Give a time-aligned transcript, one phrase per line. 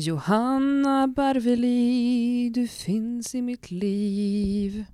[0.00, 4.84] Johanna Barveli, du finns i mitt liv.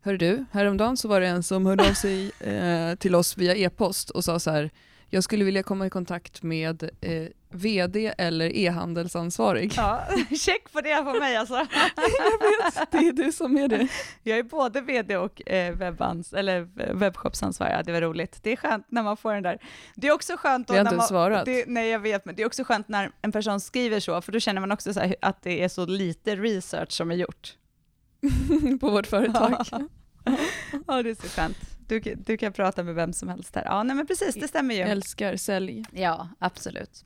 [0.00, 3.54] Hör du, häromdagen så var det en som hörde av sig eh, till oss via
[3.54, 4.70] e-post och sa så här,
[5.14, 9.72] jag skulle vilja komma i kontakt med eh, VD eller e-handelsansvarig.
[9.76, 10.02] Ja,
[10.36, 11.54] check på det på mig alltså.
[11.96, 13.88] jag vet, det är du som är det.
[14.22, 16.60] Jag är både VD och eh, webbans, eller
[16.94, 18.38] webbshopsansvarig, det var roligt.
[18.42, 19.58] Det är skönt när man får den där.
[19.94, 21.44] Det är också skönt Vi har inte man, svarat.
[21.44, 24.32] Det, nej, jag vet, men det är också skönt när en person skriver så, för
[24.32, 27.54] då känner man också så här, att det är så lite research som är gjort.
[28.80, 29.66] på vårt företag.
[30.86, 31.73] ja, det är så skönt.
[31.86, 33.64] Du, du kan prata med vem som helst här.
[33.64, 34.80] Ja, nej men precis, det stämmer ju.
[34.80, 35.84] Älskar sälj.
[35.92, 37.04] Ja, absolut.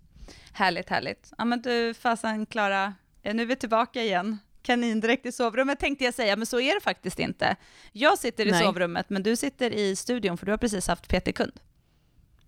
[0.52, 1.32] Härligt, härligt.
[1.38, 4.38] Ja men du, fasen Klara, nu är vi tillbaka igen.
[4.62, 7.56] Kanindräkt i sovrummet tänkte jag säga, men så är det faktiskt inte.
[7.92, 8.64] Jag sitter i Nej.
[8.64, 11.52] sovrummet, men du sitter i studion, för du har precis haft PT-kund.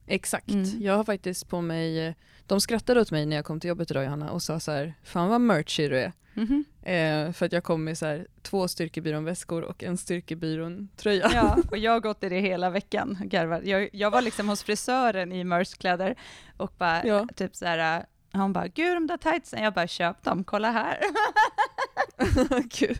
[0.06, 0.50] Exakt.
[0.50, 0.82] Mm.
[0.82, 2.16] Jag har faktiskt på mig,
[2.46, 4.94] de skrattade åt mig när jag kom till jobbet idag Johanna och sa så här,
[5.04, 6.12] fan vad merchig du är.
[6.36, 7.26] Mm -hmm.
[7.26, 11.30] eh, för att jag kom med så här, två styrkebyrån-väskor och en styrkebyrån-tröja.
[11.34, 13.62] Ja, och jag har gått i det hela veckan, garvar.
[13.64, 16.14] Jag, jag var liksom hos frisören i merch-kläder
[16.56, 17.28] och bara ja.
[17.36, 20.98] typ så här, hon bara, gud de där tightsen, jag bara, köp dem, kolla här.
[22.70, 22.98] kul.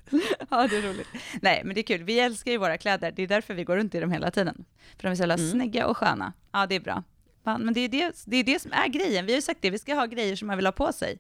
[0.51, 1.09] Ja, det är roligt.
[1.43, 2.03] Nej, men det är kul.
[2.03, 4.65] Vi älskar ju våra kläder, det är därför vi går runt i dem hela tiden.
[4.97, 5.51] För de är så jävla mm.
[5.51, 6.33] snygga och sköna.
[6.53, 7.03] Ja, det är bra.
[7.43, 9.27] Men det är det, det är det som är grejen.
[9.27, 11.19] Vi har ju sagt det, vi ska ha grejer som man vill ha på sig.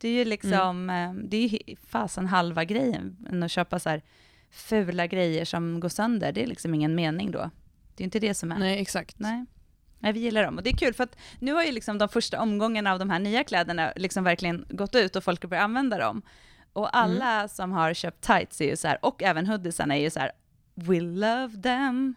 [0.00, 1.28] Det är ju liksom, mm.
[1.28, 4.02] det är ju fasen halva grejen, än att köpa så här
[4.50, 6.32] fula grejer som går sönder.
[6.32, 7.50] Det är liksom ingen mening då.
[7.96, 8.58] Det är inte det som är.
[8.58, 9.18] Nej, exakt.
[9.18, 9.46] Nej.
[9.98, 10.56] Nej, vi gillar dem.
[10.56, 13.10] Och det är kul för att nu har ju liksom de första omgångarna av de
[13.10, 16.22] här nya kläderna liksom verkligen gått ut och folk har börjat använda dem.
[16.72, 17.48] Och alla mm.
[17.48, 20.32] som har köpt tights är ju så här, och även hoodiesarna är ju så här,
[20.74, 22.14] we love them.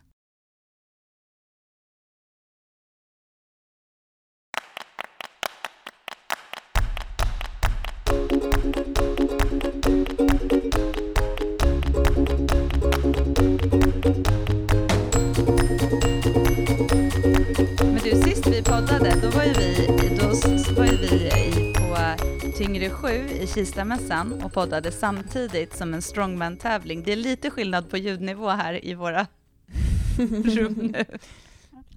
[22.90, 23.08] 7
[23.42, 27.04] i Kistamässan och poddade samtidigt som en strongman-tävling.
[27.04, 29.28] Det är lite skillnad på ljudnivå här i våra
[30.46, 31.06] rum nu.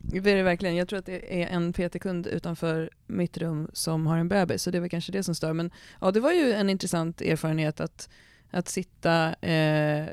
[0.09, 0.77] Det är det verkligen.
[0.77, 4.71] Jag tror att det är en PT-kund utanför mitt rum som har en bebis, så
[4.71, 5.53] det väl kanske det som stör.
[5.53, 5.71] Men
[6.01, 8.09] ja, det var ju en intressant erfarenhet att,
[8.51, 10.07] att sitta eh,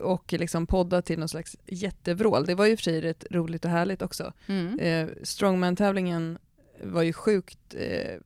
[0.00, 2.46] och liksom podda till någon slags jättevrål.
[2.46, 4.32] Det var ju för sig rätt roligt och härligt också.
[4.46, 4.78] Mm.
[4.78, 6.38] Eh, Strongman-tävlingen
[6.82, 8.20] var ju sjukt eh,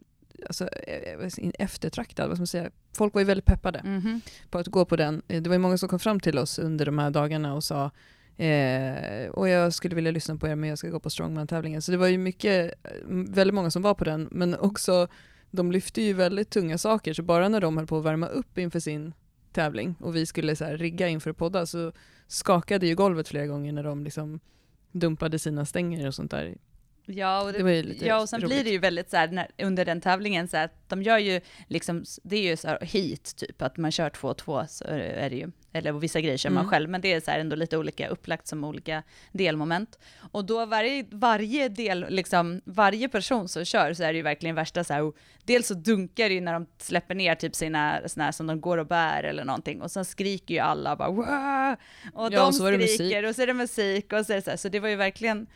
[0.46, 1.28] alltså, eh,
[1.58, 2.70] eftertraktad, vad ska man säga.
[2.92, 4.20] Folk var ju väldigt peppade mm.
[4.50, 5.22] på att gå på den.
[5.28, 7.64] Eh, det var ju många som kom fram till oss under de här dagarna och
[7.64, 7.90] sa
[8.38, 11.82] Eh, och jag skulle vilja lyssna på er men jag ska gå på strongman-tävlingen.
[11.82, 12.74] Så det var ju mycket,
[13.08, 15.08] väldigt många som var på den, men också
[15.50, 18.58] de lyfte ju väldigt tunga saker, så bara när de höll på att värma upp
[18.58, 19.12] inför sin
[19.52, 21.92] tävling och vi skulle så här rigga inför att podda så
[22.26, 24.40] skakade ju golvet flera gånger när de liksom
[24.92, 26.56] dumpade sina stänger och sånt där
[27.10, 28.50] Ja, och, det, det ja, och sen roligt.
[28.50, 31.18] blir det ju väldigt så här, när, under den tävlingen, så här, att de gör
[31.18, 34.66] ju liksom, det är ju så här hit typ, att man kör två och två,
[34.68, 36.70] så är det ju, eller vissa grejer kör man mm.
[36.70, 39.02] själv, men det är så här ändå lite olika upplagt som olika
[39.32, 39.98] delmoment.
[40.32, 44.56] Och då varje, varje del, liksom, varje person som kör så är det ju verkligen
[44.56, 45.12] värsta så här,
[45.44, 48.60] dels så dunkar det ju när de släpper ner typ sina såna här som de
[48.60, 51.72] går och bär eller någonting, och sen skriker ju alla bara Wah!
[52.14, 54.56] och ja, de skriker, och så är det musik, och så är det så här,
[54.56, 55.46] så det var ju verkligen,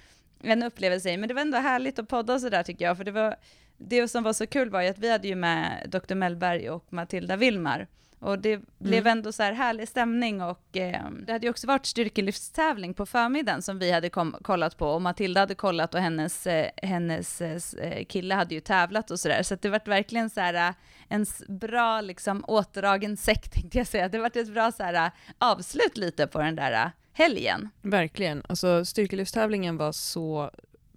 [0.42, 3.10] en upplevelse men det var ändå härligt att podda och sådär tycker jag, för det
[3.10, 3.36] var,
[3.78, 6.14] det som var så kul var ju att vi hade ju med Dr.
[6.14, 7.86] Mellberg och Matilda Wilmar,
[8.22, 8.66] och det mm.
[8.78, 13.06] blev ändå så här härlig stämning och eh, det hade ju också varit styrkelyftstävling på
[13.06, 17.40] förmiddagen som vi hade kom, kollat på och Matilda hade kollat och hennes, eh, hennes
[17.40, 19.42] eh, kille hade ju tävlat och sådär.
[19.42, 20.74] Så, att det var verkligen så här eh,
[21.08, 24.08] en bra liksom återdragen säck tänkte jag säga.
[24.08, 27.68] Det var ett bra så här avslut lite på den där helgen.
[27.82, 28.42] Verkligen.
[28.48, 30.50] Alltså styrkelyftstävlingen var så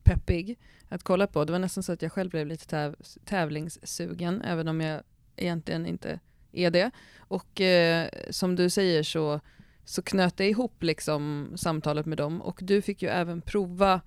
[0.03, 0.57] peppig
[0.89, 1.45] att kolla på.
[1.45, 2.95] Det var nästan så att jag själv blev lite täv
[3.25, 5.01] tävlingssugen, även om jag
[5.35, 6.19] egentligen inte
[6.51, 6.91] är det.
[7.17, 9.39] Och eh, som du säger så,
[9.85, 14.01] så knöt det ihop liksom samtalet med dem och du fick ju även prova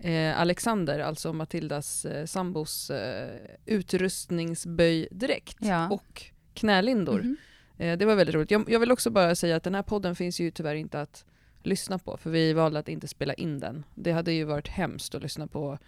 [0.00, 3.36] eh, Alexander, alltså Matildas eh, sambos eh,
[3.66, 5.90] utrustningsböjdräkt ja.
[5.90, 6.22] och
[6.54, 7.20] knälindor.
[7.20, 7.36] Mm
[7.76, 7.96] -hmm.
[7.96, 8.50] det var väldigt roligt.
[8.50, 11.24] Jag, jag vill också bara säga att den här podden finns ju tyvärr inte att
[11.62, 13.84] lyssna på, för vi valde att inte spela in den.
[13.94, 15.78] Det hade ju varit hemskt att lyssna på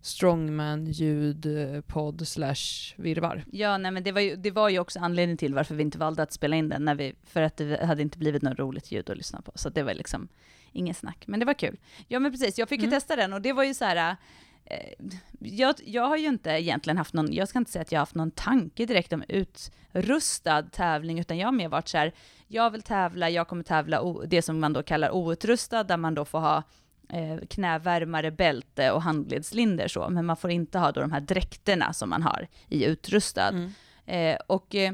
[0.00, 1.46] strongman ljud
[1.86, 3.44] podd slash virvar.
[3.52, 5.98] Ja, nej men det var, ju, det var ju också anledningen till varför vi inte
[5.98, 8.92] valde att spela in den, när vi, för att det hade inte blivit något roligt
[8.92, 9.52] ljud att lyssna på.
[9.54, 10.28] Så det var liksom
[10.72, 11.78] inget snack, men det var kul.
[12.08, 12.96] Ja men precis, jag fick ju mm.
[12.96, 14.16] testa den och det var ju så här,
[14.64, 15.06] eh,
[15.38, 18.02] jag, jag har ju inte egentligen haft någon, jag ska inte säga att jag har
[18.02, 22.12] haft någon tanke direkt om utrustad tävling, utan jag har mer varit så här,
[22.48, 26.24] jag vill tävla, jag kommer tävla det som man då kallar outrustad, där man då
[26.24, 26.62] får ha
[27.08, 31.92] eh, knävärmare, bälte och handledslinder så, men man får inte ha då de här dräkterna
[31.92, 33.48] som man har i utrustad.
[33.48, 33.72] Mm.
[34.06, 34.92] Eh, och eh,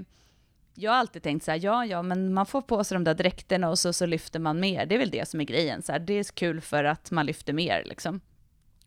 [0.75, 3.15] jag har alltid tänkt så här, ja, ja, men man får på sig de där
[3.15, 4.87] dräkterna och så, så lyfter man mer.
[4.87, 7.27] Det är väl det som är grejen, så här, det är kul för att man
[7.27, 8.21] lyfter mer liksom.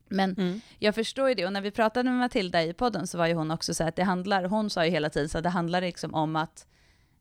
[0.07, 0.61] Men mm.
[0.79, 3.33] jag förstår ju det, och när vi pratade med Matilda i podden så var ju
[3.33, 5.49] hon också så här att det handlar, hon sa ju hela tiden så att det
[5.49, 6.67] handlar liksom om att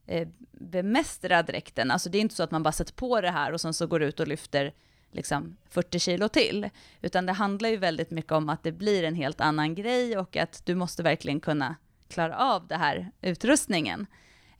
[0.07, 1.91] eh, bemästra dräkten.
[1.91, 3.87] Alltså det är inte så att man bara sätter på det här och sen så
[3.87, 4.73] går ut och lyfter
[5.11, 6.69] liksom 40 kilo till,
[7.01, 10.37] utan det handlar ju väldigt mycket om att det blir en helt annan grej och
[10.37, 11.75] att du måste verkligen kunna
[12.07, 14.07] klara av det här utrustningen.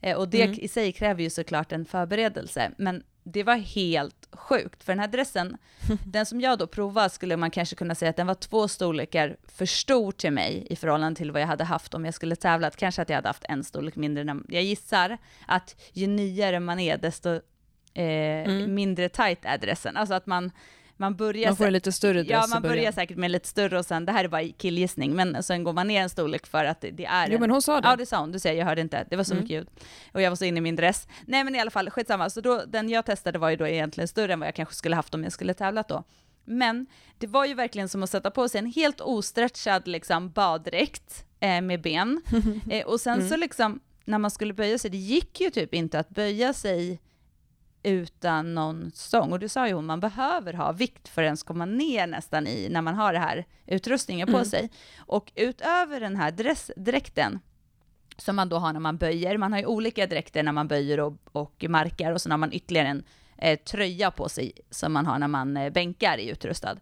[0.00, 0.58] Eh, och det mm.
[0.60, 5.08] i sig kräver ju såklart en förberedelse, men det var helt sjukt, för den här
[5.08, 5.56] dressen,
[6.06, 9.36] den som jag då provade skulle man kanske kunna säga att den var två storlekar
[9.48, 12.76] för stor till mig i förhållande till vad jag hade haft om jag skulle tävlat.
[12.76, 14.36] Kanske att jag hade haft en storlek mindre.
[14.48, 17.28] Jag gissar att ju nyare man är, desto
[17.94, 18.74] eh, mm.
[18.74, 19.96] mindre tight är dressen.
[19.96, 20.50] Alltså att man
[20.96, 21.46] man börjar...
[21.46, 24.06] Man får en lite större dress Ja, man börjar säkert med lite större och sen,
[24.06, 27.04] det här är bara killgissning, men sen går man ner en storlek för att det
[27.04, 27.30] är...
[27.30, 27.88] Jo, men hon sa det.
[27.88, 28.32] Ja, det sa hon.
[28.32, 29.06] Du säger, jag hörde inte.
[29.10, 29.42] Det var så mm.
[29.42, 29.68] mycket ljud.
[30.12, 31.08] Och jag var så inne i min dress.
[31.26, 32.30] Nej, men i alla fall, skitsamma.
[32.30, 34.96] Så då, den jag testade var ju då egentligen större än vad jag kanske skulle
[34.96, 36.04] haft om jag skulle tävlat då.
[36.44, 36.86] Men
[37.18, 41.60] det var ju verkligen som att sätta på sig en helt ostretchad liksom baddräkt eh,
[41.60, 42.22] med ben.
[42.70, 43.28] Eh, och sen mm.
[43.28, 47.00] så liksom, när man skulle böja sig, det gick ju typ inte att böja sig
[47.86, 49.32] utan någon stång.
[49.32, 52.46] Och det sa ju hon, man behöver ha vikt för att ens komma ner nästan
[52.46, 54.44] i, när man har det här utrustningen på mm.
[54.44, 54.70] sig.
[54.98, 57.40] Och utöver den här dress, dräkten,
[58.16, 61.00] som man då har när man böjer, man har ju olika dräkter när man böjer
[61.00, 63.04] och, och markar, och så har man ytterligare en
[63.38, 66.76] eh, tröja på sig som man har när man eh, bänkar i utrustad.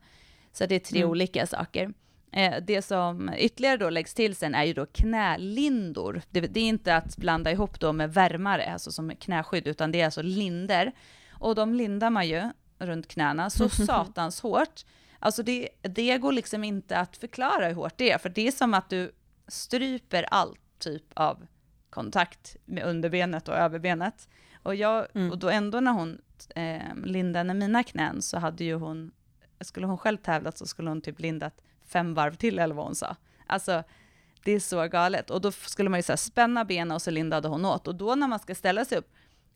[0.53, 1.11] Så det är tre mm.
[1.11, 1.93] olika saker.
[2.37, 6.23] Eh, det som ytterligare då läggs till sen är ju då knälindor.
[6.31, 10.01] Det, det, är inte att blanda ihop då med värmare, alltså som knäskydd, utan det
[10.01, 10.93] är alltså linder.
[11.31, 14.85] Och de lindar man ju runt knäna så satans hårt.
[15.19, 18.53] Alltså det, det går liksom inte att förklara hur hårt det är, för det är
[18.53, 19.13] som att du
[19.49, 21.47] stryper all typ av
[21.91, 24.29] kontakt med underbenet och överbenet.
[24.63, 25.31] Och, jag, mm.
[25.31, 26.19] och då ändå när hon
[26.55, 29.13] eh, lindade mina knän så hade ju hon,
[29.61, 32.95] skulle hon själv tävlat så skulle hon typ lindat fem varv till eller vad hon
[32.95, 33.17] sa.
[33.47, 33.83] Alltså,
[34.45, 35.31] det är så galet.
[35.31, 37.89] Och då skulle man ju så spänna benen och så lindade hon åt.
[37.89, 39.13] Och då när man ska ställa sig upp,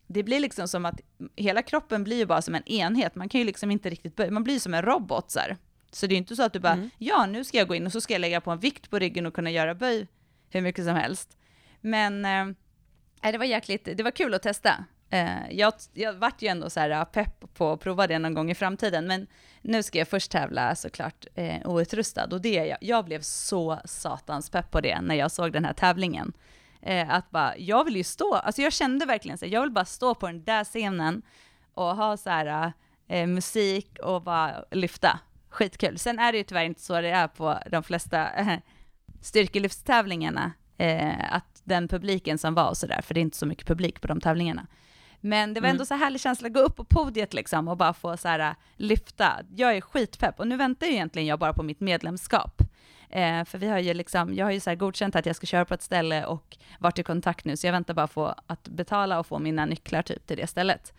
[0.07, 1.01] det blir liksom som att
[1.37, 3.15] hela kroppen blir ju bara som en enhet.
[3.15, 5.57] Man kan ju liksom inte riktigt böja, man blir som en robot så här.
[5.91, 6.91] Så det är inte så att du bara, mm.
[6.99, 8.99] ja nu ska jag gå in och så ska jag lägga på en vikt på
[8.99, 10.07] ryggen och kunna göra böj
[10.51, 11.37] hur mycket som helst.
[11.81, 14.85] Men eh, det var jäkligt, det var kul att testa.
[15.11, 18.35] Eh, jag, jag vart ju ändå så här äh, pepp på att prova det någon
[18.35, 19.27] gång i framtiden, men
[19.63, 24.51] nu ska jag först tävla såklart eh, outrustad och det jag, jag blev så satans
[24.51, 26.33] pepp på det när jag såg den här tävlingen.
[26.83, 29.85] Eh, att bara, jag vill ju stå, alltså jag kände verkligen så jag vill bara
[29.85, 31.23] stå på den där scenen
[31.75, 32.73] och ha så här
[33.09, 35.21] äh, eh, musik och bara lyfta.
[35.51, 35.99] Skitkul.
[35.99, 38.59] Sen är det ju tyvärr inte så det är på de flesta eh,
[39.21, 43.67] styrkelyftstävlingarna, eh, att den publiken som var och sådär, för det är inte så mycket
[43.67, 44.67] publik på de tävlingarna.
[45.21, 45.87] Men det var ändå mm.
[45.87, 49.41] så härlig känsla att gå upp på podiet liksom och bara få så här, lyfta.
[49.57, 52.63] Jag är skitpepp och nu väntar ju egentligen jag bara på mitt medlemskap.
[53.11, 55.47] Eh, för vi har ju liksom, jag har ju så här godkänt att jag ska
[55.47, 58.69] köra på ett ställe och varit i kontakt nu, så jag väntar bara på att
[58.69, 60.93] betala och få mina nycklar typ till det stället.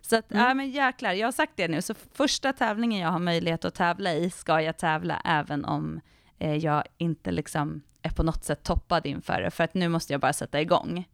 [0.00, 0.44] Så att, mm.
[0.44, 3.74] ja men jäklar, jag har sagt det nu, så första tävlingen jag har möjlighet att
[3.74, 6.00] tävla i ska jag tävla även om
[6.38, 10.12] eh, jag inte liksom är på något sätt toppad inför det, för att nu måste
[10.12, 11.04] jag bara sätta igång.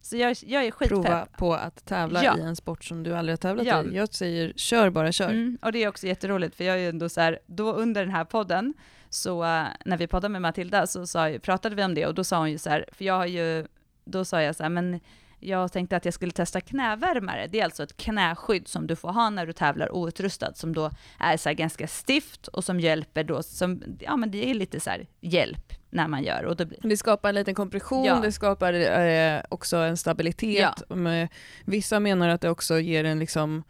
[0.00, 1.02] Så jag, jag är skitpepp.
[1.02, 2.38] Prova på att tävla ja.
[2.38, 3.84] i en sport som du aldrig har tävlat ja.
[3.84, 3.96] i.
[3.96, 5.28] Jag säger kör bara kör.
[5.28, 8.04] Mm, och det är också jätteroligt för jag är ju ändå så här, då under
[8.04, 8.74] den här podden,
[9.08, 12.24] så uh, när vi poddade med Matilda så sa, pratade vi om det och då
[12.24, 13.66] sa hon ju så här, för jag har ju,
[14.04, 15.00] då sa jag så här, men
[15.40, 17.46] jag tänkte att jag skulle testa knävärmare.
[17.46, 20.90] Det är alltså ett knäskydd som du får ha när du tävlar outrustad, som då
[21.18, 24.90] är så ganska stift och som hjälper då, som, ja men det är lite så
[25.20, 26.44] hjälp när man gör.
[26.44, 26.78] Och blir...
[26.82, 28.20] Det skapar en liten kompression, ja.
[28.20, 30.72] det skapar eh, också en stabilitet.
[30.88, 30.96] Ja.
[30.96, 31.28] Med,
[31.64, 33.62] vissa menar att det också ger en liksom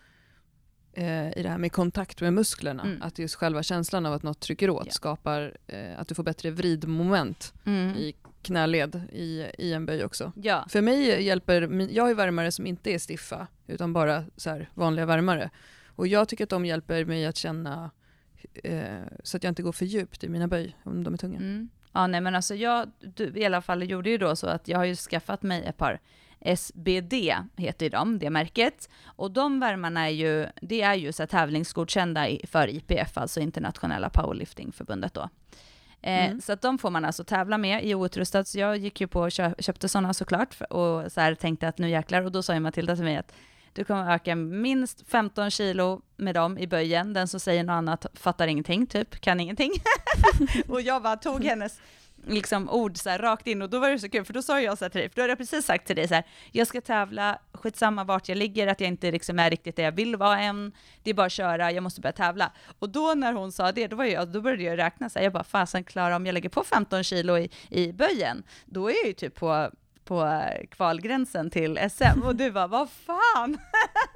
[0.92, 3.02] eh, i det här med kontakt med musklerna, mm.
[3.02, 4.92] att just själva känslan av att något trycker åt ja.
[4.92, 7.96] skapar eh, att du får bättre vridmoment mm.
[7.96, 10.32] i knäled i, i en böj också.
[10.36, 10.66] Ja.
[10.68, 15.50] För mig hjälper, jag har värmare som inte är stiffa, utan bara så vanliga värmare.
[15.86, 17.90] Och jag tycker att de hjälper mig att känna
[18.54, 18.82] eh,
[19.22, 21.36] så att jag inte går för djupt i mina böj om de är tunga.
[21.36, 21.68] Mm.
[21.92, 24.78] Ja, nej men alltså jag du, i alla fall gjorde ju då så att jag
[24.78, 26.00] har ju skaffat mig ett par
[26.40, 27.14] SBD
[27.56, 28.88] heter de, det märket.
[29.04, 35.14] Och de värmarna är ju, det är ju så tävlingsgodkända för IPF, alltså internationella powerliftingförbundet
[35.14, 35.28] då.
[36.02, 36.40] Eh, mm.
[36.40, 38.44] Så att de får man alltså tävla med i outrustad.
[38.44, 41.90] Så jag gick ju på och köpte sådana såklart och så här tänkte att nu
[41.90, 42.22] jäklar.
[42.22, 43.32] Och då sa ju Matilda till mig att
[43.72, 47.12] du kommer öka minst 15 kilo med dem i böjen.
[47.12, 49.72] Den som säger något annat fattar ingenting, typ, kan ingenting.
[50.68, 51.80] och jag bara tog hennes
[52.26, 54.60] liksom ord så här, rakt in och då var det så kul för då sa
[54.60, 56.24] jag så här till dig, för då hade jag precis sagt till dig så här,
[56.52, 59.92] jag ska tävla, skitsamma vart jag ligger, att jag inte liksom är riktigt där jag
[59.92, 60.72] vill vara än,
[61.02, 62.52] det är bara att köra, jag måste börja tävla.
[62.78, 65.24] Och då när hon sa det, då, var jag, då började jag räkna så här,
[65.24, 68.94] jag bara fasen Klara, om jag lägger på 15 kilo i, i böjen, då är
[68.94, 69.70] jag ju typ på
[70.04, 73.58] på kvalgränsen till SM och du bara, vad fan?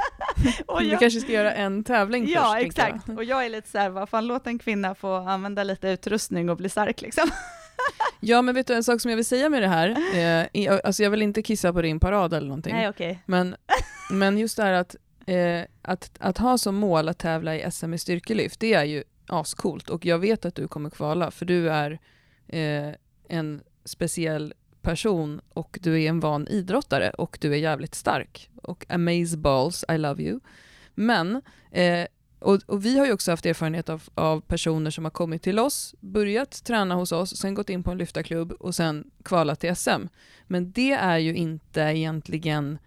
[0.67, 2.55] och jag, du kanske ska göra en tävling ja, först?
[2.55, 3.09] Ja, exakt.
[3.09, 6.51] Och jag är lite så här, vad fan, låt en kvinna få använda lite utrustning
[6.51, 7.31] och bli stark liksom.
[8.21, 9.89] ja, men vet du en sak som jag vill säga med det här,
[10.53, 13.17] eh, alltså jag vill inte kissa på din parad eller någonting, Nej, okay.
[13.27, 13.57] men,
[14.11, 17.95] men just det här att, eh, att, att ha som mål att tävla i SM
[17.95, 21.71] i styrkelyft, det är ju ascoolt och jag vet att du kommer kvala, för du
[21.71, 21.99] är
[22.49, 22.95] eh,
[23.29, 28.51] en speciell person och du är en van idrottare och du är jävligt stark.
[28.63, 30.41] Och amaze balls, I love you.
[30.95, 32.07] Men, eh,
[32.39, 35.59] och, och, vi har ju också haft erfarenhet av, av, personer som har kommit till
[35.59, 39.77] oss, börjat träna hos oss, sen gått in på en lyftarklubb och sen kvalat till
[39.77, 40.07] SM.
[40.47, 42.79] Men det är ju inte egentligen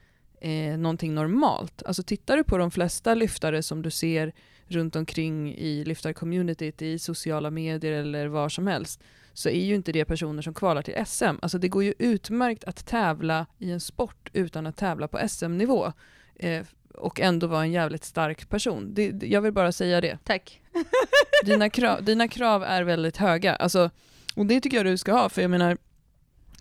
[0.42, 1.84] eh, någonting normalt.
[1.86, 4.34] Alltså tittar du på de flesta lyftare som du ser
[4.68, 9.04] runt omkring i lyftarcommunityt, i sociala medier eller var som helst,
[9.38, 11.36] så är ju inte det personer som kvalar till SM.
[11.42, 15.94] Alltså det går ju utmärkt att tävla i en sport utan att tävla på SM-nivå.
[16.36, 18.94] Eh, och ändå vara en jävligt stark person.
[18.94, 20.18] Det, jag vill bara säga det.
[20.24, 20.62] Tack.
[21.46, 23.56] dina, krav, dina krav är väldigt höga.
[23.56, 23.90] Alltså,
[24.36, 25.78] och det tycker jag du ska ha, för jag menar,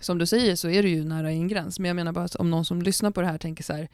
[0.01, 1.79] som du säger så är du ju nära en gräns.
[1.79, 3.89] Men jag menar bara att om någon som lyssnar på det här tänker så här,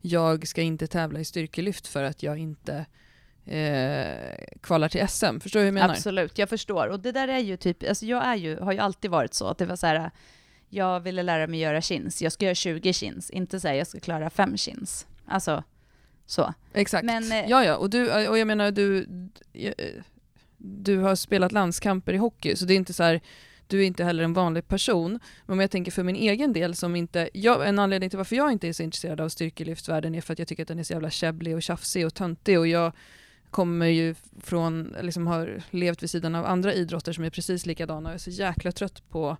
[0.00, 2.86] jag ska inte tävla i styrkelyft för att jag inte
[3.46, 5.40] eh, kvalar till SM.
[5.40, 5.94] Förstår du hur jag menar?
[5.94, 6.88] Absolut, jag förstår.
[6.88, 9.46] Och det där är ju typ, alltså jag är ju, har ju alltid varit så
[9.46, 10.10] att det var så här,
[10.68, 14.00] jag ville lära mig göra chins, jag ska göra 20 chins, inte säga jag ska
[14.00, 15.06] klara 5 chins.
[15.26, 15.64] Alltså,
[16.26, 16.54] så.
[16.72, 17.04] Exakt.
[17.04, 19.06] Men, eh, ja, ja, och, du, och jag menar du,
[20.56, 23.20] du har spelat landskamper i hockey, så det är inte så här,
[23.66, 25.20] du är inte heller en vanlig person.
[25.46, 28.36] Men om jag tänker för min egen del, som inte, jag, en anledning till varför
[28.36, 30.82] jag inte är så intresserad av styrkelyftsvärlden är för att jag tycker att den är
[30.82, 32.92] så jävla käbblig och tjafsig och töntig och jag
[33.52, 38.08] kommer ju från, liksom har levt vid sidan av andra idrotter som är precis likadana
[38.08, 39.36] och är så jäkla trött på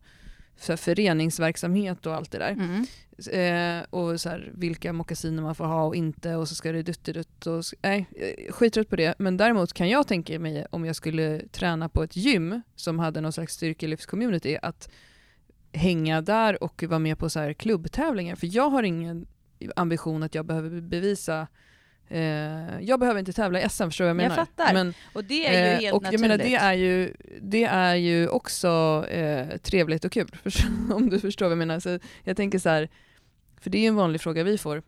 [0.57, 2.51] för föreningsverksamhet och allt det där.
[2.51, 2.87] Mm.
[3.33, 6.83] Eh, och så här, vilka mockasiner man får ha och inte och så ska det
[6.83, 9.15] duttidutt och nej, eh, skittrött på det.
[9.19, 13.21] Men däremot kan jag tänka mig om jag skulle träna på ett gym som hade
[13.21, 14.91] någon slags styrkelyftscommunity att
[15.73, 18.37] hänga där och vara med på så här klubbtävlingar.
[18.37, 19.27] För jag har ingen
[19.77, 21.47] ambition att jag behöver bevisa
[22.13, 24.37] Eh, jag behöver inte tävla i SM, förstår du vad jag menar?
[24.37, 24.75] Jag fattar.
[24.75, 26.21] Men, och det är ju eh, helt och naturligt.
[26.21, 30.37] Jag menar, det, är ju, det är ju också eh, trevligt och kul,
[30.93, 31.81] om du förstår vad jag menar.
[31.81, 32.89] Så jag tänker så här,
[33.61, 34.83] för det är en vanlig fråga vi får.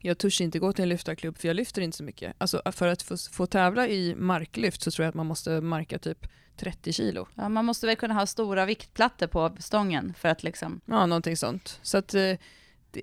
[0.00, 2.34] Jag törs inte gå till en lyftarklubb för jag lyfter inte så mycket.
[2.38, 5.98] Alltså för att få, få tävla i marklyft så tror jag att man måste marka
[5.98, 6.26] typ
[6.56, 7.28] 30 kilo.
[7.34, 10.80] Ja, man måste väl kunna ha stora viktplattor på stången för att liksom...
[10.84, 11.80] Ja, någonting sånt.
[11.82, 12.32] Så att, eh,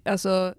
[0.06, 0.56] alltså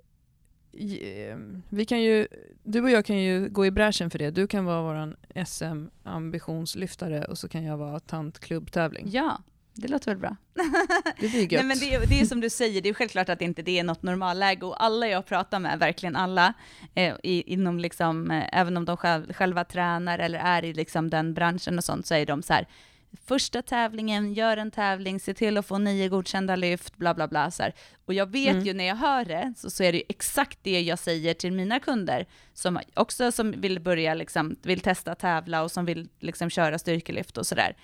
[1.69, 2.29] vi kan ju,
[2.63, 4.31] du och jag kan ju gå i bräschen för det.
[4.31, 5.17] Du kan vara vår
[5.47, 9.09] SM-ambitionslyftare och så kan jag vara tant klubbtävling.
[9.11, 9.39] Ja,
[9.75, 10.37] det låter väl bra.
[11.21, 11.51] Det blir gött.
[11.51, 13.79] Nej, men det, är, det är som du säger, det är självklart att inte det
[13.79, 16.55] är något normalläge och alla jag pratar med, verkligen alla,
[16.95, 21.35] eh, inom liksom, eh, även om de själv, själva tränar eller är i liksom den
[21.35, 22.67] branschen och sånt, så är de så här,
[23.27, 27.51] första tävlingen, gör en tävling, se till att få nio godkända lyft, bla bla bla.
[27.51, 27.75] Så här.
[28.05, 28.65] Och jag vet mm.
[28.65, 31.81] ju när jag hör det, så, så är det exakt det jag säger till mina
[31.81, 36.79] kunder, som också som vill börja, liksom, vill testa tävla och som vill liksom köra
[36.79, 37.77] styrkelyft och sådär.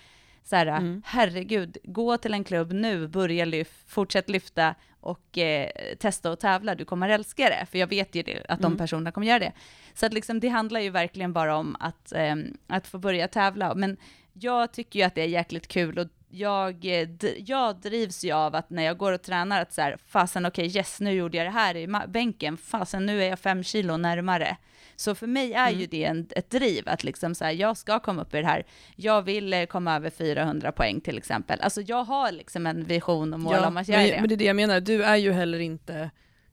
[0.44, 1.02] Så här, mm.
[1.06, 6.74] herregud, gå till en klubb nu, börja lyft, fortsätt lyfta och eh, testa och tävla,
[6.74, 8.78] du kommer älska det, för jag vet ju det, att de mm.
[8.78, 9.52] personerna kommer göra det.
[9.94, 13.74] Så att liksom, det handlar ju verkligen bara om att, eh, att få börja tävla,
[13.74, 13.96] men
[14.40, 18.54] jag tycker ju att det är jäkligt kul och jag, eh, jag drivs ju av
[18.54, 21.36] att när jag går och tränar att så här, fasen okej okay, yes nu gjorde
[21.36, 24.56] jag det här i bänken, fasen nu är jag fem kilo närmare.
[24.96, 25.80] Så för mig är mm.
[25.80, 28.46] ju det en, ett driv att liksom så här, jag ska komma upp i det
[28.46, 28.66] här,
[28.96, 31.60] jag vill eh, komma över 400 poäng till exempel.
[31.60, 34.20] Alltså jag har liksom en vision och mål ja, om att göra men, det.
[34.20, 36.10] Men det är det jag menar, du är ju heller inte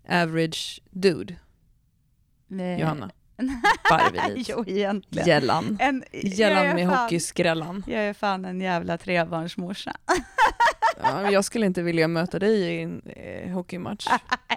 [0.09, 1.35] average dude.
[2.47, 2.79] Nej.
[2.79, 3.11] Johanna.
[3.89, 4.49] Barvelit.
[4.49, 5.27] jo, egentligen.
[5.27, 5.77] Gällan.
[5.79, 7.83] En, Gällan med hockeyskrällan.
[7.87, 9.93] Jag är fan en jävla trebarnsmorsa.
[11.03, 14.07] ja, jag skulle inte vilja möta dig i en eh, hockeymatch.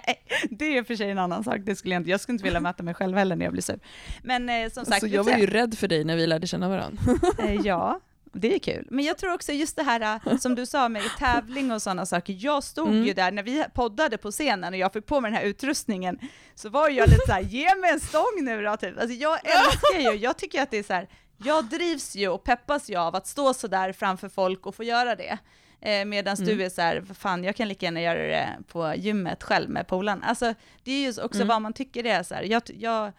[0.49, 1.57] det är för sig en annan sak.
[1.65, 3.63] Det skulle jag, inte, jag skulle inte vilja möta mig själv heller när jag blir
[3.63, 3.79] sur.
[4.23, 5.03] Men eh, som sagt.
[5.03, 7.01] Alltså, jag var ju rädd för dig när vi lärde känna varandra.
[7.39, 7.99] eh, ja,
[8.33, 8.87] Det är kul.
[8.89, 12.05] Men jag tror också just det här äh, som du sa med tävling och sådana
[12.05, 12.35] saker.
[12.39, 13.03] Jag stod mm.
[13.03, 16.19] ju där när vi poddade på scenen och jag fick på mig den här utrustningen,
[16.55, 18.99] så var jag lite såhär, ge mig en stång nu då typ.
[18.99, 21.07] Alltså jag älskar ju, jag tycker att det är så här,
[21.37, 24.83] jag drivs ju och peppas ju av att stå så där framför folk och få
[24.83, 25.37] göra det.
[25.81, 26.47] Eh, Medan mm.
[26.47, 29.87] du är så här, fan jag kan lika gärna göra det på gymmet själv med
[29.87, 30.23] polaren.
[30.23, 31.47] Alltså det är ju också mm.
[31.47, 32.43] vad man tycker det är så här.
[32.43, 33.11] Jag, jag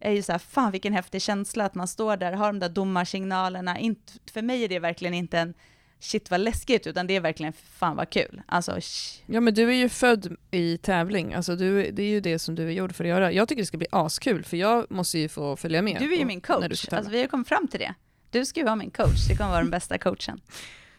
[0.00, 2.68] är ju så här, fan vilken häftig känsla att man står där, har de där
[2.68, 3.78] domarsignalerna.
[3.78, 5.54] Inte, för mig är det verkligen inte en
[6.00, 8.42] shit vad läskigt, utan det är verkligen fan vad kul.
[8.46, 8.78] Alltså,
[9.26, 12.54] ja men du är ju född i tävling, alltså du, det är ju det som
[12.54, 13.32] du är gjord för att göra.
[13.32, 16.00] Jag tycker det ska bli askul, för jag måste ju få följa med.
[16.00, 17.94] Du är ju min coach, alltså vi har kommit fram till det.
[18.30, 20.40] Du ska ju vara min coach, det kommer vara den bästa coachen.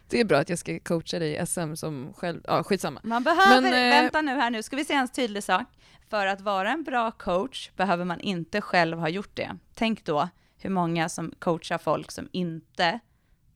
[0.09, 2.99] Det är bra att jag ska coacha dig i SM som själv, ja skitsamma.
[3.03, 5.67] Man behöver, men, eh, vänta nu här nu, ska vi säga en tydlig sak.
[6.09, 9.57] För att vara en bra coach behöver man inte själv ha gjort det.
[9.73, 12.99] Tänk då hur många som coachar folk som inte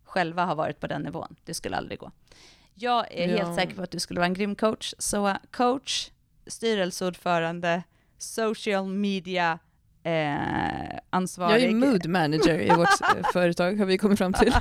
[0.04, 1.36] själva har varit på den nivån.
[1.46, 2.12] Det skulle aldrig gå.
[2.74, 3.38] Jag är ja.
[3.38, 4.94] helt säker på att du skulle vara en grym coach.
[4.98, 6.12] Så coach,
[6.48, 7.84] styrelseordförande,
[8.18, 9.60] social media
[10.04, 11.64] eh, ansvarig.
[11.64, 14.54] Jag är mood manager i vårt eh, företag har vi kommit fram till.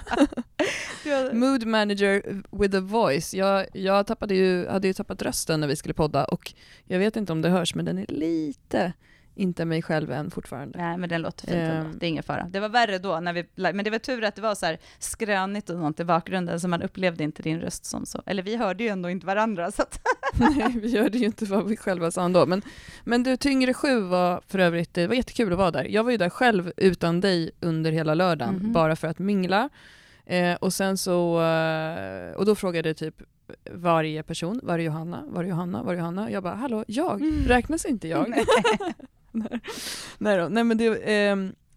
[1.33, 3.35] mood manager with a voice.
[3.35, 6.53] Jag, jag tappade ju, hade ju tappat rösten när vi skulle podda och
[6.85, 8.93] jag vet inte om det hörs men den är lite
[9.35, 10.79] inte mig själv än fortfarande.
[10.79, 12.49] Nej, men den låter fint um, Det är ingen fara.
[12.51, 14.79] Det var värre då, när vi, men det var tur att det var så här
[14.99, 18.23] skrönigt och sånt i bakgrunden, så man upplevde inte din röst som så.
[18.27, 19.73] Eller vi hörde ju ändå inte varandra.
[19.73, 20.01] Så att
[20.39, 22.47] Nej, vi hörde ju inte vad vi själva sa ändå.
[22.47, 22.63] Men,
[23.05, 25.85] men du, Tyngre 7 var för övrigt, det var jättekul att vara där.
[25.85, 28.73] Jag var ju där själv utan dig under hela lördagen, mm -hmm.
[28.73, 29.69] bara för att mingla.
[30.27, 33.23] Eh, och sen så, eh, och då frågade typ
[33.71, 36.31] varje person, var är Johanna, var är Johanna, var är Johanna?
[36.31, 37.45] Jag bara, hallå, jag, mm.
[37.47, 38.29] räknas inte jag?
[39.33, 39.59] nej,
[40.39, 40.49] då.
[40.49, 41.37] nej men det, eh,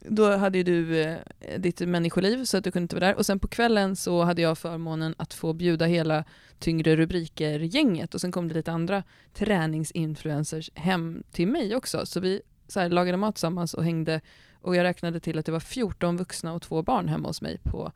[0.09, 1.19] då hade ju du eh,
[1.57, 3.15] ditt människoliv så att du kunde inte vara där.
[3.15, 6.23] Och sen på kvällen så hade jag förmånen att få bjuda hela
[6.59, 12.05] Tyngre rubriker-gänget och sen kom det lite andra träningsinfluencers hem till mig också.
[12.05, 14.21] Så vi så här, lagade mat tillsammans och hängde
[14.53, 17.59] och jag räknade till att det var 14 vuxna och två barn hemma hos mig
[17.63, 17.91] på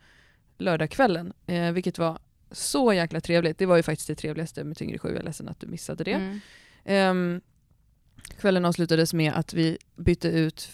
[0.58, 2.19] lördagskvällen, eh, vilket var
[2.52, 3.58] så jäkla trevligt.
[3.58, 6.04] Det var ju faktiskt det trevligaste med Tyngre 7, jag är ledsen att du missade
[6.04, 6.39] det.
[6.86, 7.36] Mm.
[7.36, 7.41] Eh,
[8.38, 10.72] Kvällen avslutades med att vi bytte ut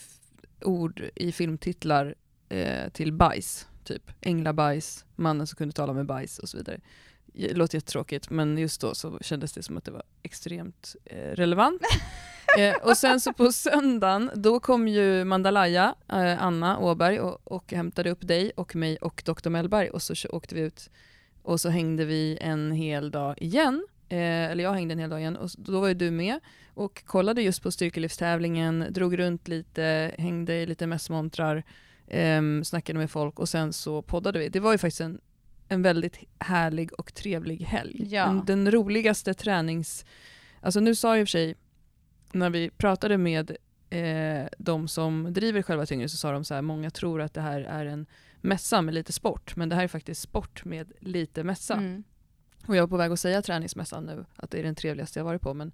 [0.62, 2.16] ord i filmtitlar
[2.50, 3.68] eh, till bajs.
[3.84, 6.80] Typ änglabajs, mannen som kunde tala med bajs och så vidare.
[7.26, 11.18] Det låter jättetråkigt men just då så kändes det som att det var extremt eh,
[11.18, 11.82] relevant.
[12.58, 17.74] eh, och sen så på söndagen, då kom ju Mandalaya, eh, Anna Åberg och, och
[17.74, 19.50] hämtade upp dig och mig och Dr.
[19.50, 20.90] Mellberg och så åkte vi ut
[21.42, 23.86] och så hängde vi en hel dag igen.
[24.10, 26.40] Eh, eller jag hängde en hel dag igen och då var ju du med
[26.74, 31.64] och kollade just på styrkelivstävlingen, drog runt lite, hängde i lite mässmontrar,
[32.08, 34.50] eh, snackade med folk och sen så poddade vi.
[34.50, 35.22] Det var ju faktiskt en,
[35.68, 38.08] en väldigt härlig och trevlig helg.
[38.10, 38.26] Ja.
[38.26, 40.06] Den, den roligaste tränings...
[40.62, 41.56] Alltså nu sa jag i och för sig,
[42.32, 43.58] när vi pratade med
[43.90, 47.42] eh, de som driver själva tyngre så sa de så här, många tror att det
[47.42, 48.06] här är en
[48.42, 51.74] mässa med lite sport, men det här är faktiskt sport med lite mässa.
[51.74, 52.04] Mm.
[52.68, 55.26] Och jag är på väg att säga träningsmässan nu, att det är den trevligaste jag
[55.26, 55.72] varit på, men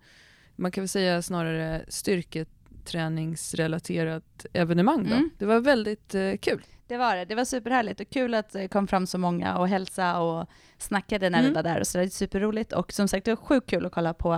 [0.56, 5.15] man kan väl säga snarare styrketräningsrelaterat evenemang då.
[5.15, 5.30] Mm.
[5.38, 6.65] Det var väldigt eh, kul.
[6.88, 7.25] Det var det.
[7.25, 11.30] Det var superhärligt och kul att det kom fram så många och hälsa och snackade
[11.30, 11.51] när mm.
[11.51, 13.86] vi var där och så det är superroligt och som sagt det var sjukt kul
[13.86, 14.34] att kolla på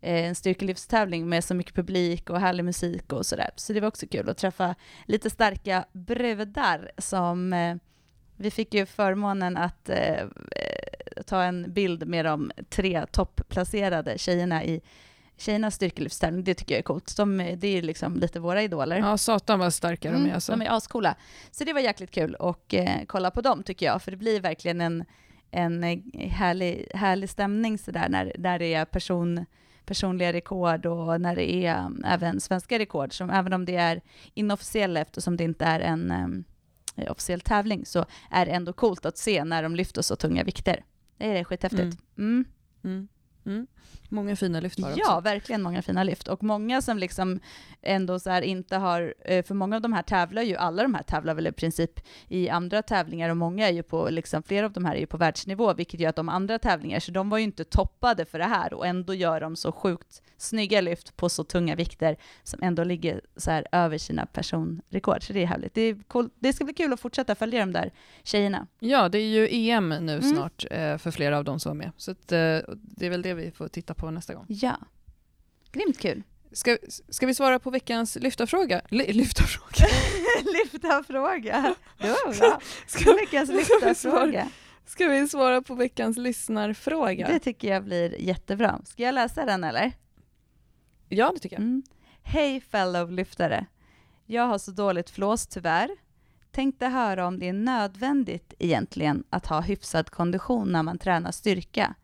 [0.00, 3.50] eh, en styrkelivstävling med så mycket publik och härlig musik och sådär.
[3.56, 4.74] Så det var också kul att träffa
[5.06, 7.76] lite starka brudar som eh,
[8.36, 10.26] vi fick ju förmånen att eh,
[11.26, 14.80] ta en bild med de tre topplacerade tjejerna i
[15.36, 17.16] tjejernas styrkelyftstävling, det tycker jag är coolt.
[17.16, 18.98] De, det är liksom lite våra idoler.
[18.98, 20.34] Ja, satan vad starka de är.
[20.34, 20.52] Alltså.
[20.52, 21.14] De är ascoola.
[21.50, 24.40] Så det var jäkligt kul att eh, kolla på dem tycker jag, för det blir
[24.40, 25.04] verkligen en,
[25.50, 25.98] en eh,
[26.28, 29.46] härlig, härlig stämning sådär när, när det är person,
[29.86, 34.00] personliga rekord och när det är um, även svenska rekord, som även om det är
[34.34, 36.44] inofficiella eftersom det inte är en um,
[37.08, 40.84] officiell tävling, så är det ändå coolt att se när de lyfter så tunga vikter.
[41.18, 41.98] Det är skithäftigt.
[42.18, 42.44] Mm.
[42.84, 43.08] Mm.
[43.46, 43.66] Mm.
[44.08, 46.28] Många fina lyft var det Ja, verkligen många fina lyft.
[46.28, 47.40] Och många som liksom
[47.82, 51.02] ändå så inte har, eh, för många av de här tävlar ju, alla de här
[51.02, 54.72] tävlar väl i princip i andra tävlingar och många är ju på, liksom, flera av
[54.72, 57.38] de här är ju på världsnivå, vilket gör att de andra tävlingar, så de var
[57.38, 61.28] ju inte toppade för det här och ändå gör de så sjukt snygga lyft på
[61.28, 65.26] så tunga vikter som ändå ligger så här över sina personrekord.
[65.26, 65.74] Så det är härligt.
[65.74, 66.30] Det, är cool.
[66.38, 68.66] det ska bli kul att fortsätta följa de där tjejerna.
[68.78, 70.22] Ja, det är ju EM nu mm.
[70.22, 73.22] snart eh, för flera av dem som var med, så att, eh, det är väl
[73.22, 74.46] det vi får titta på nästa gång.
[74.48, 74.76] Ja.
[75.72, 76.22] Grymt kul.
[76.52, 78.80] Ska, ska vi svara på veckans lyftarfråga?
[78.90, 79.86] L lyftarfråga?
[80.52, 82.60] lyftarfråga, det var bra.
[82.86, 84.48] Ska, veckans lyftarfråga.
[84.86, 87.28] Ska vi svara på veckans lyssnarfråga?
[87.28, 88.80] Det tycker jag blir jättebra.
[88.84, 89.92] Ska jag läsa den eller?
[91.08, 91.62] Ja, det tycker jag.
[91.62, 91.82] Mm.
[92.22, 93.66] Hej fellow lyftare.
[94.26, 95.90] Jag har så dåligt flås tyvärr.
[96.50, 101.94] Tänkte höra om det är nödvändigt egentligen att ha hyfsad kondition när man tränar styrka.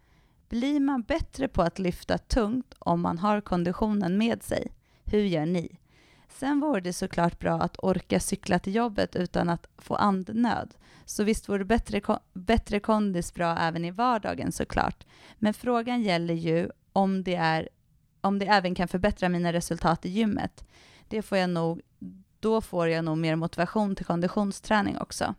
[0.53, 4.73] Blir man bättre på att lyfta tungt om man har konditionen med sig?
[5.05, 5.79] Hur gör ni?
[6.29, 10.75] Sen vore det såklart bra att orka cykla till jobbet utan att få andnöd.
[11.05, 12.01] Så visst vore bättre,
[12.33, 15.07] bättre kondis bra även i vardagen såklart.
[15.39, 17.69] Men frågan gäller ju om det, är,
[18.21, 20.65] om det även kan förbättra mina resultat i gymmet.
[21.09, 21.81] Det får jag nog,
[22.41, 25.35] då får jag nog mer motivation till konditionsträning också.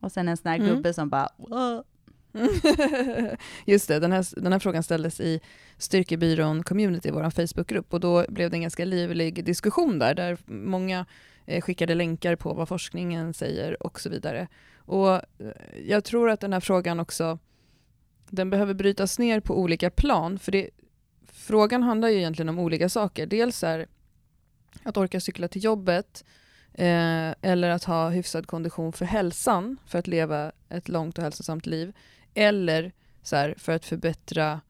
[0.00, 0.68] Och sen en sån här mm.
[0.68, 1.84] gubbe som bara Whoa.
[3.66, 5.40] Just det, den här, den här frågan ställdes i
[5.78, 11.06] Styrkebyrån Community, vår Facebookgrupp, och då blev det en ganska livlig diskussion där, där många
[11.46, 14.48] eh, skickade länkar på vad forskningen säger och så vidare.
[14.76, 15.22] Och eh,
[15.86, 17.38] jag tror att den här frågan också,
[18.30, 20.70] den behöver brytas ner på olika plan, för det,
[21.32, 23.26] frågan handlar ju egentligen om olika saker.
[23.26, 23.86] Dels är
[24.82, 26.24] att orka cykla till jobbet,
[26.74, 31.66] eh, eller att ha hyfsad kondition för hälsan, för att leva ett långt och hälsosamt
[31.66, 31.92] liv,
[32.34, 32.92] eller
[33.22, 34.60] så här, för att förbättra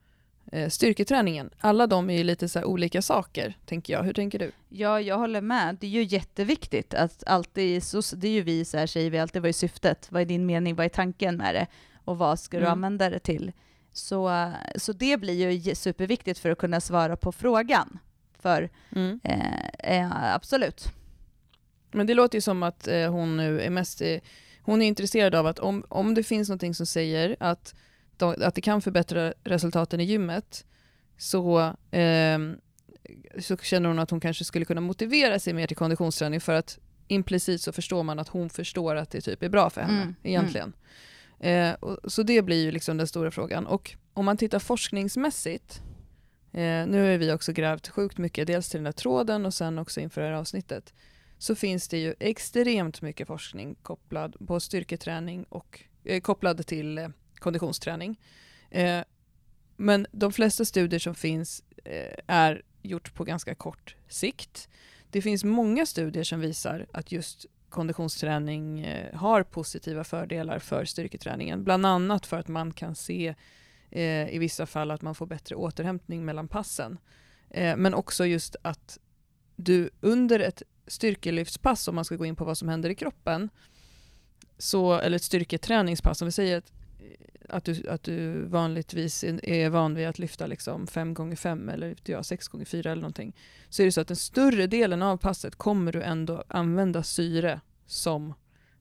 [0.53, 1.51] eh, styrketräningen.
[1.61, 4.03] Alla de är ju lite så olika saker, tänker jag.
[4.03, 4.53] Hur tänker du?
[4.69, 5.77] Ja, jag håller med.
[5.81, 9.19] Det är ju jätteviktigt att alltid, så, det är ju vi så här säger vi
[9.19, 10.07] alltid, vad är syftet?
[10.11, 10.75] Vad är din mening?
[10.75, 11.67] Vad är tanken med det?
[12.05, 12.73] Och vad ska du mm.
[12.73, 13.53] använda det till?
[13.93, 17.99] Så, så det blir ju superviktigt för att kunna svara på frågan.
[18.39, 19.21] För mm.
[19.25, 20.93] eh, eh, absolut.
[21.91, 24.03] Men det låter ju som att eh, hon nu är mest
[24.63, 27.75] hon är intresserad av att om, om det finns något som säger att,
[28.19, 30.65] att det kan förbättra resultaten i gymmet
[31.19, 32.39] så, eh,
[33.39, 36.79] så känner hon att hon kanske skulle kunna motivera sig mer till konditionsträning för att
[37.09, 40.15] implicit så förstår man att hon förstår att det typ är bra för henne mm.
[40.23, 40.73] egentligen.
[41.41, 41.71] Mm.
[41.71, 43.67] Eh, och, så det blir ju liksom den stora frågan.
[43.67, 45.83] Och om man tittar forskningsmässigt,
[46.53, 49.79] eh, nu har vi också grävt sjukt mycket, dels till den här tråden och sen
[49.79, 50.95] också inför det här avsnittet
[51.43, 57.09] så finns det ju extremt mycket forskning kopplad på styrketräning och eh, kopplad till eh,
[57.35, 58.21] konditionsträning.
[58.71, 59.01] Eh,
[59.77, 64.69] men de flesta studier som finns eh, är gjort på ganska kort sikt.
[65.11, 71.65] Det finns många studier som visar att just konditionsträning eh, har positiva fördelar för styrketräningen.
[71.65, 73.35] Bland annat för att man kan se
[73.91, 76.99] eh, i vissa fall att man får bättre återhämtning mellan passen.
[77.51, 78.99] Eh, men också just att
[79.57, 83.49] du under ett styrkelyftspass, om man ska gå in på vad som händer i kroppen,
[84.59, 86.73] så, eller ett styrketräningspass, om vi säger att,
[87.49, 92.23] att, du, att du vanligtvis är van vid att lyfta liksom 5 gånger 5 eller
[92.23, 93.37] 6 gånger 4 eller någonting,
[93.69, 97.61] så är det så att den större delen av passet kommer du ändå använda syre
[97.87, 98.35] som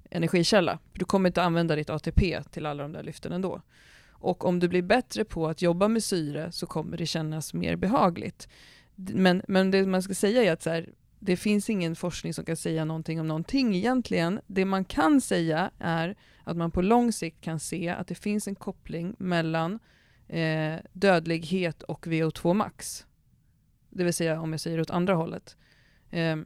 [0.10, 0.80] energikälla.
[0.94, 3.62] Du kommer inte använda ditt ATP till alla de där lyften ändå.
[4.10, 7.76] Och om du blir bättre på att jobba med syre så kommer det kännas mer
[7.76, 8.48] behagligt.
[8.96, 10.90] Men, men det man ska säga är att så här,
[11.24, 14.40] det finns ingen forskning som kan säga någonting om någonting egentligen.
[14.48, 18.48] Det man kan säga är att man på lång sikt kan se att det finns
[18.48, 19.80] en koppling mellan
[20.28, 23.06] eh, dödlighet och VO2 max.
[23.90, 25.58] Det vill säga om jag säger åt andra hållet.
[26.10, 26.38] Eh,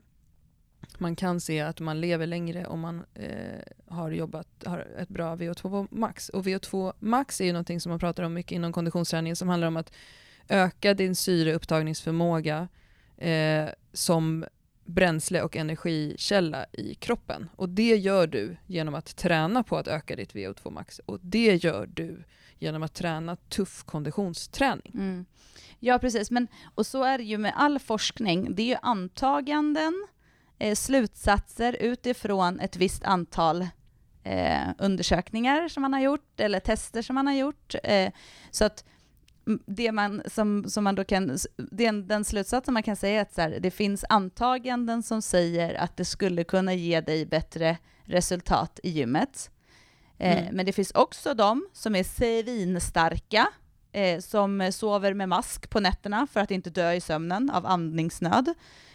[0.98, 5.36] man kan se att man lever längre om man eh, har jobbat, har ett bra
[5.36, 6.30] VO2 max.
[6.30, 9.68] Och VO2 max är ju någonting som man pratar om mycket inom konditionsträning som handlar
[9.68, 9.94] om att
[10.50, 12.68] öka din syreupptagningsförmåga
[13.18, 14.46] eh, som
[14.86, 17.50] bränsle och energikälla i kroppen.
[17.56, 21.00] Och det gör du genom att träna på att öka ditt VO2 max.
[21.06, 22.24] Och det gör du
[22.60, 24.92] genom att träna tuff konditionsträning.
[24.94, 25.26] Mm.
[25.80, 26.32] Ja, precis.
[26.32, 28.56] Men, och så är det ju med all forskning.
[28.56, 30.08] Det är ju antaganden,
[30.60, 33.68] eh, slutsatser utifrån ett visst antal
[34.24, 37.76] eh, undersökningar som man har gjort, eller tester som man har gjort.
[37.84, 38.12] Eh,
[38.52, 38.86] så att
[39.66, 43.34] det man, som, som man då kan, den, den slutsatsen man kan säga är att
[43.34, 48.80] så här, det finns antaganden som säger att det skulle kunna ge dig bättre resultat
[48.84, 49.52] i gymmet.
[50.18, 50.56] Eh, mm.
[50.56, 53.48] men det finns också de som är svinstarka,
[53.92, 58.54] eh, som sover med mask på nätterna för att inte dö i sömnen av andningsnöd.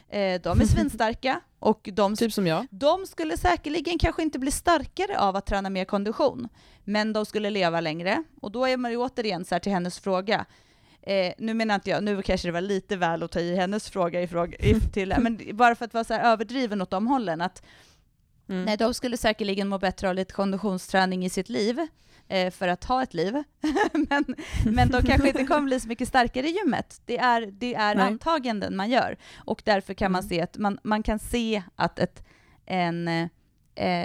[0.08, 2.66] Eh, de är svinstarka och de, typ som jag.
[2.70, 6.48] de skulle säkerligen kanske inte bli starkare av att träna mer kondition,
[6.84, 8.24] men de skulle leva längre.
[8.40, 10.46] Och då är man ju återigen så här till hennes fråga,
[11.02, 13.90] Eh, nu menar inte jag, nu kanske det var lite väl att ta i hennes
[13.90, 17.06] fråga, i fråga i, till, men bara för att vara så här överdriven åt de
[17.06, 17.62] hållen, att
[18.50, 18.64] Mm.
[18.64, 21.86] Nej, de skulle säkerligen må bättre av lite konditionsträning i sitt liv
[22.28, 23.32] eh, för att ha ett liv.
[23.92, 24.24] men,
[24.64, 27.00] men de kanske inte kommer bli så mycket starkare i gymmet.
[27.04, 29.16] Det är, det är antaganden man gör.
[29.36, 30.28] Och därför kan man mm.
[30.28, 32.24] se att man, man kan se att ett,
[32.66, 33.28] en, eh,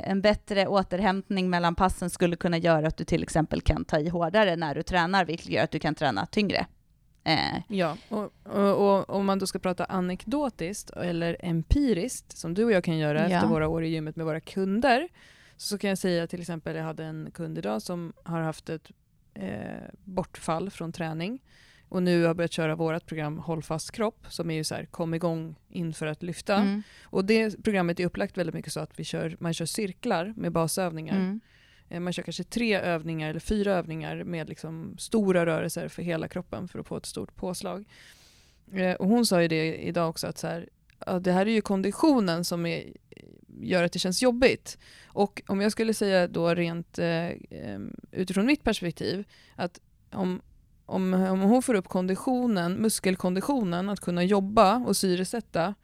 [0.09, 4.09] en bättre återhämtning mellan passen skulle kunna göra att du till exempel kan ta i
[4.09, 6.65] hårdare när du tränar, vilket gör att du kan träna tyngre.
[7.25, 7.57] Eh.
[7.67, 12.83] Ja, och, och, om man då ska prata anekdotiskt eller empiriskt, som du och jag
[12.83, 13.35] kan göra ja.
[13.35, 15.07] efter våra år i gymmet med våra kunder,
[15.57, 18.91] så kan jag säga till exempel, jag hade en kund idag som har haft ett
[19.33, 19.49] eh,
[20.03, 21.39] bortfall från träning
[21.89, 24.85] och nu har börjat köra vårt program Håll fast kropp som är ju så här,
[24.85, 26.55] kom igång inför att lyfta.
[26.55, 26.83] Mm.
[27.03, 30.51] Och det programmet är upplagt väldigt mycket så att vi kör, man kör cirklar med
[30.51, 31.15] basövningar.
[31.15, 31.39] Mm.
[31.89, 36.27] Eh, man kör kanske tre övningar eller fyra övningar med liksom stora rörelser för hela
[36.27, 37.85] kroppen för att få ett stort påslag.
[38.73, 40.69] Eh, och hon sa ju det idag också att så här,
[41.05, 42.83] ja, det här är ju konditionen som är,
[43.61, 44.77] gör att det känns jobbigt.
[45.07, 47.29] Och om jag skulle säga då rent eh,
[48.11, 49.23] utifrån mitt perspektiv
[49.55, 49.79] att
[50.11, 50.41] om,
[50.85, 55.75] om, om hon får upp konditionen, muskelkonditionen, att kunna jobba och syresätta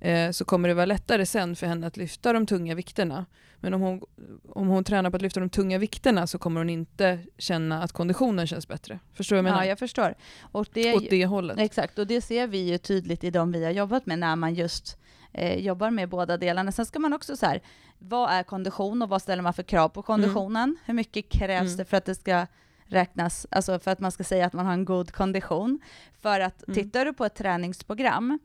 [0.00, 3.26] eh, så kommer det vara lättare sen för henne att lyfta de tunga vikterna.
[3.64, 4.00] Men om hon,
[4.48, 7.92] om hon tränar på att lyfta de tunga vikterna så kommer hon inte känna att
[7.92, 8.98] konditionen känns bättre.
[9.14, 9.64] Förstår du vad jag menar?
[9.64, 10.14] Ja, jag förstår.
[10.42, 11.58] Och det, Åt det hållet.
[11.58, 14.54] Exakt, och det ser vi ju tydligt i de vi har jobbat med när man
[14.54, 14.98] just
[15.32, 16.72] eh, jobbar med båda delarna.
[16.72, 17.62] Sen ska man också så här,
[17.98, 20.62] vad är kondition och vad ställer man för krav på konditionen?
[20.62, 20.76] Mm.
[20.84, 21.76] Hur mycket krävs mm.
[21.76, 22.46] det för att det ska
[22.86, 25.80] räknas, alltså för att man ska säga att man har en god kondition?
[26.20, 26.74] För att mm.
[26.74, 28.38] tittar du på ett träningsprogram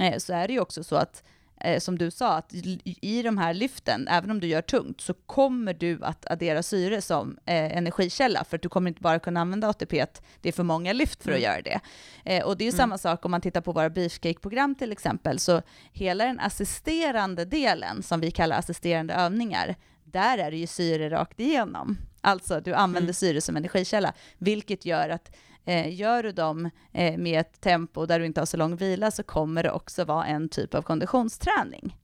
[0.00, 1.22] eh, så är det ju också så att
[1.60, 2.54] eh, som du sa, att
[2.84, 7.02] i de här lyften, även om du gör tungt, så kommer du att addera syre
[7.02, 10.06] som eh, energikälla, för att du kommer inte bara kunna använda ATP,
[10.40, 11.38] det är för många lyft för mm.
[11.38, 11.80] att göra det.
[12.24, 12.76] Eh, och det är mm.
[12.76, 18.02] samma sak om man tittar på våra beefcake-program till exempel, så hela den assisterande delen,
[18.02, 21.98] som vi kallar assisterande övningar, där är det ju syre rakt igenom.
[22.20, 23.14] Alltså, du använder mm.
[23.14, 25.30] syre som energikälla, vilket gör att
[25.64, 29.10] Eh, gör du dem eh, med ett tempo där du inte har så lång vila
[29.10, 31.96] så kommer det också vara en typ av konditionsträning.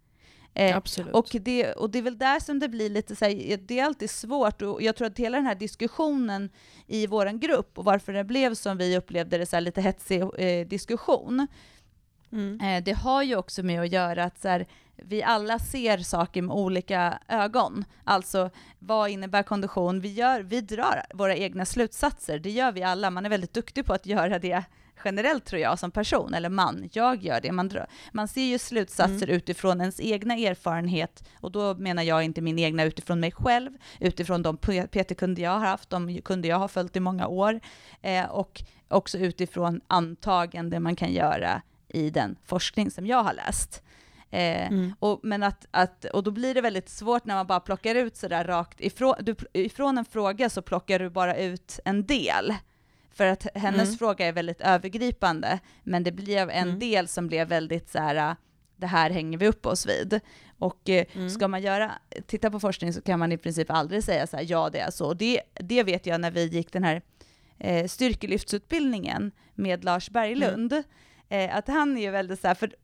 [0.54, 1.14] Eh, Absolut.
[1.14, 3.84] Och det, och det är väl där som det blir lite så här, det är
[3.84, 6.50] alltid svårt och jag tror att hela den här diskussionen
[6.86, 10.22] i vår grupp och varför det blev som vi upplevde det, så här, lite hetsig
[10.38, 11.46] eh, diskussion,
[12.32, 12.60] mm.
[12.60, 14.66] eh, det har ju också med att göra att så här,
[14.96, 17.84] vi alla ser saker med olika ögon.
[18.04, 20.00] Alltså, vad innebär kondition?
[20.00, 23.10] Vi, gör, vi drar våra egna slutsatser, det gör vi alla.
[23.10, 24.64] Man är väldigt duktig på att göra det
[25.04, 27.52] generellt tror jag som person, eller man, jag gör det.
[27.52, 29.36] Man, drar, man ser ju slutsatser mm.
[29.36, 34.42] utifrån ens egna erfarenhet, och då menar jag inte min egna utifrån mig själv, utifrån
[34.42, 37.60] de PT-kunder jag har haft, de kunder jag har följt i många år,
[38.02, 43.82] eh, och också utifrån antagande man kan göra i den forskning som jag har läst.
[44.30, 44.94] Eh, mm.
[44.98, 48.16] och, men att, att, och då blir det väldigt svårt när man bara plockar ut
[48.16, 52.54] sådär rakt ifrån, du, ifrån en fråga så plockar du bara ut en del.
[53.12, 53.98] För att hennes mm.
[53.98, 56.78] fråga är väldigt övergripande, men det blev en mm.
[56.78, 58.36] del som blev väldigt så här,
[58.76, 60.20] det här hänger vi upp oss vid.
[60.58, 61.30] Och eh, mm.
[61.30, 61.92] ska man göra,
[62.26, 64.90] titta på forskning så kan man i princip aldrig säga så här, ja det är
[64.90, 65.14] så.
[65.14, 67.02] Det, det vet jag när vi gick den här
[67.58, 70.84] eh, styrkelyftsutbildningen med Lars Berglund, mm.
[71.32, 72.74] Eh, att han är ju väldigt så här, för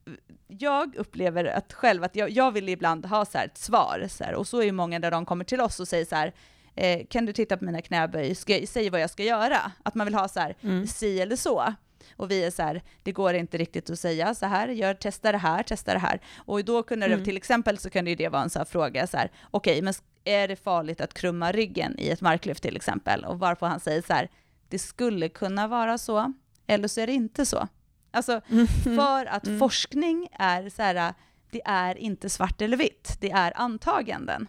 [0.49, 4.35] jag upplever att själv att jag, jag vill ibland ha så ett svar, så här,
[4.35, 6.33] och så är ju många när de kommer till oss och säger så här,
[6.75, 9.73] eh, kan du titta på mina knäböj, ska, säg vad jag ska göra.
[9.83, 10.87] Att man vill ha så här, mm.
[10.87, 11.75] si eller så.
[12.17, 15.33] Och vi är så här, det går inte riktigt att säga så här, gör, testa
[15.33, 16.21] det här, testa det här.
[16.37, 17.25] Och då kunde det, mm.
[17.25, 19.95] till exempel så kunde det vara en sån här fråga så här, okej, okay, men
[20.25, 23.25] är det farligt att krumma ryggen i ett marklyft till exempel?
[23.25, 24.29] Och varpå han säger så här,
[24.69, 26.33] det skulle kunna vara så,
[26.67, 27.69] eller så är det inte så.
[28.17, 28.67] Alltså, mm.
[28.67, 29.59] för att mm.
[29.59, 31.15] forskning är så här,
[31.51, 34.49] det är inte svart eller vitt, det är antaganden.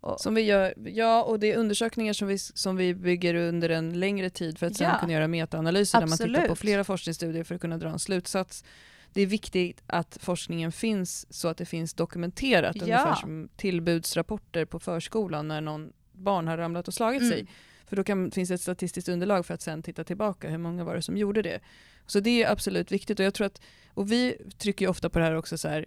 [0.00, 0.20] Och.
[0.20, 4.00] Som vi gör, ja, och det är undersökningar som vi, som vi bygger under en
[4.00, 4.98] längre tid för att sen ja.
[5.00, 8.64] kunna göra metaanalyser där man tittar på flera forskningsstudier för att kunna dra en slutsats.
[9.12, 12.82] Det är viktigt att forskningen finns så att det finns dokumenterat, ja.
[12.82, 17.32] ungefär som tillbudsrapporter på förskolan när någon barn har ramlat och slagit mm.
[17.32, 17.46] sig.
[17.88, 20.84] För då kan, finns det ett statistiskt underlag för att sen titta tillbaka, hur många
[20.84, 21.60] var det som gjorde det?
[22.06, 23.60] Så det är absolut viktigt och jag tror att,
[23.94, 25.86] och vi trycker ju ofta på det här också så här,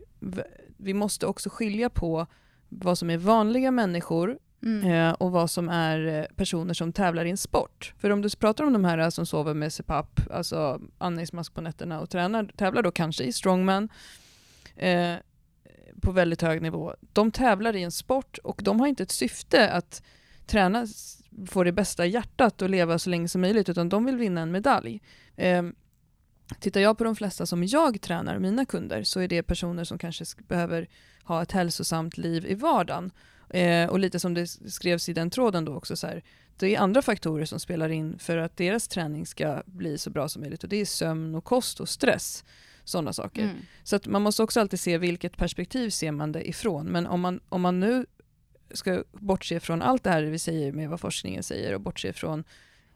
[0.77, 2.27] vi måste också skilja på
[2.69, 4.91] vad som är vanliga människor mm.
[4.91, 7.93] eh, och vad som är eh, personer som tävlar i en sport.
[7.97, 11.99] För om du pratar om de här som sover med CPAP, alltså andningsmask på nätterna
[11.99, 13.89] och tränar, tävlar då kanske i strongman,
[14.75, 15.15] eh,
[16.01, 16.95] på väldigt hög nivå.
[17.13, 20.03] De tävlar i en sport och de har inte ett syfte att
[20.45, 20.87] träna,
[21.47, 24.51] få det bästa hjärtat och leva så länge som möjligt, utan de vill vinna en
[24.51, 25.01] medalj.
[25.35, 25.63] Eh,
[26.59, 29.97] tittar jag på de flesta som jag tränar, mina kunder, så är det personer som
[29.97, 30.87] kanske behöver
[31.23, 33.11] ha ett hälsosamt liv i vardagen.
[33.49, 36.23] Eh, och lite som det skrevs i den tråden då också, så här,
[36.57, 40.29] det är andra faktorer som spelar in för att deras träning ska bli så bra
[40.29, 42.43] som möjligt och det är sömn och kost och stress.
[42.83, 43.43] Sådana saker.
[43.43, 43.55] Mm.
[43.83, 46.85] Så att man måste också alltid se vilket perspektiv ser man det ifrån.
[46.85, 48.05] Men om man, om man nu
[48.73, 52.43] ska bortse från allt det här vi säger med vad forskningen säger och bortse från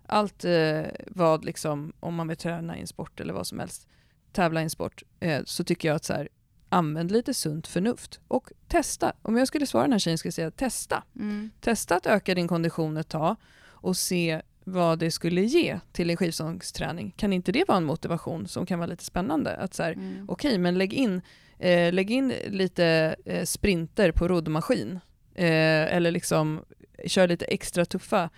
[0.08, 3.88] allt eh, vad, liksom, om man vill träna i en sport eller vad som helst,
[4.32, 6.30] tävla i en sport, eh, så tycker jag att så här,
[6.70, 9.14] använd lite sunt förnuft och testa.
[9.22, 11.04] Om jag skulle svara den här tjejen skulle jag säga testa.
[11.16, 11.52] Mm.
[11.60, 16.18] Testa att öka din kondition ett tag och se vad det skulle ge till en
[16.18, 17.14] skivstångsträning.
[17.18, 19.56] Kan inte det vara en motivation som kan vara lite spännande?
[19.56, 20.30] Att så här, mm.
[20.30, 21.22] okej, okay, men lägg in,
[21.60, 25.00] eh, lägg in lite eh, sprinter på roddmaskin.
[25.36, 26.62] Eh, eller liksom
[27.06, 28.30] kör lite extra tuffa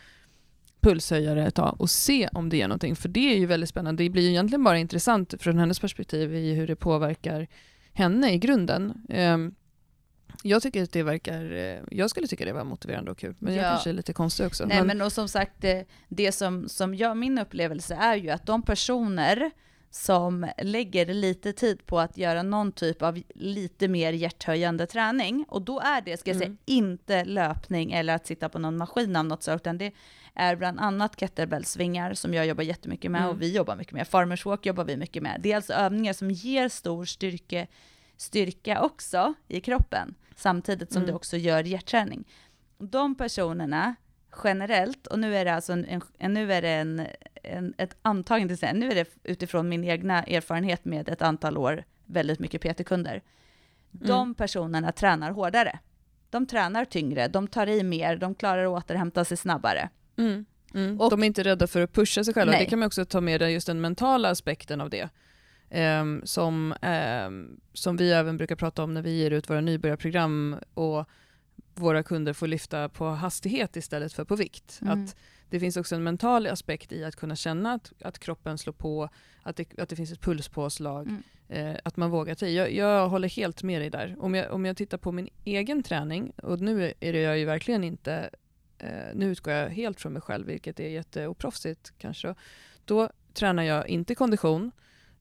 [0.81, 2.95] pulshöjare ett tag och se om det ger någonting.
[2.95, 4.03] För det är ju väldigt spännande.
[4.03, 7.47] Det blir ju egentligen bara intressant från hennes perspektiv i hur det påverkar
[7.93, 8.93] henne i grunden.
[9.09, 9.55] Um,
[10.43, 13.53] jag tycker att det verkar, eh, jag skulle tycka det var motiverande och kul, men
[13.53, 13.61] ja.
[13.61, 14.65] jag kanske är lite konstig också.
[14.65, 18.29] Nej men, men och som sagt, det, det som, som jag, min upplevelse är ju
[18.29, 19.51] att de personer
[19.89, 25.61] som lägger lite tid på att göra någon typ av lite mer hjärthöjande träning, och
[25.61, 26.57] då är det, ska jag säga, mm.
[26.65, 29.91] inte löpning eller att sitta på någon maskin av något slag, utan det
[30.33, 33.31] är bland annat kettlebellsvingar som jag jobbar jättemycket med mm.
[33.31, 34.07] och vi jobbar mycket med.
[34.07, 35.39] Farmers walk jobbar vi mycket med.
[35.43, 37.67] Det är alltså övningar som ger stor styrke,
[38.17, 41.07] styrka också i kroppen, samtidigt som mm.
[41.07, 42.27] det också gör hjärtträning.
[42.77, 43.95] De personerna
[44.43, 47.07] generellt, och nu är det alltså en, en nu är det en,
[47.47, 51.83] en, ett antagande till nu är det utifrån min egna erfarenhet med ett antal år
[52.05, 53.21] väldigt mycket PT-kunder.
[53.93, 54.07] Mm.
[54.07, 55.79] De personerna tränar hårdare.
[56.29, 59.89] De tränar tyngre, de tar i mer, de klarar att återhämta sig snabbare.
[60.17, 60.45] Mm.
[60.73, 61.01] Mm.
[61.01, 62.51] Och, de är inte rädda för att pusha sig själva.
[62.51, 62.63] Nej.
[62.63, 65.09] Det kan man också ta med just den mentala aspekten av det.
[66.01, 66.73] Um, som,
[67.27, 71.09] um, som vi även brukar prata om när vi ger ut våra nybörjarprogram och
[71.75, 74.79] våra kunder får lyfta på hastighet istället för på vikt.
[74.81, 75.03] Mm.
[75.03, 75.15] Att
[75.49, 79.09] det finns också en mental aspekt i att kunna känna att, att kroppen slår på,
[79.43, 81.23] att det, att det finns ett pulspåslag, mm.
[81.49, 82.55] eh, att man vågar i.
[82.55, 84.15] Jag, jag, håller helt med dig där.
[84.19, 87.45] Om jag, om jag tittar på min egen träning, och nu är det jag ju
[87.45, 88.29] verkligen inte
[88.77, 92.35] eh, nu utgår jag helt från mig själv, vilket är jätteoproffsigt kanske.
[92.85, 94.71] Då tränar jag inte kondition.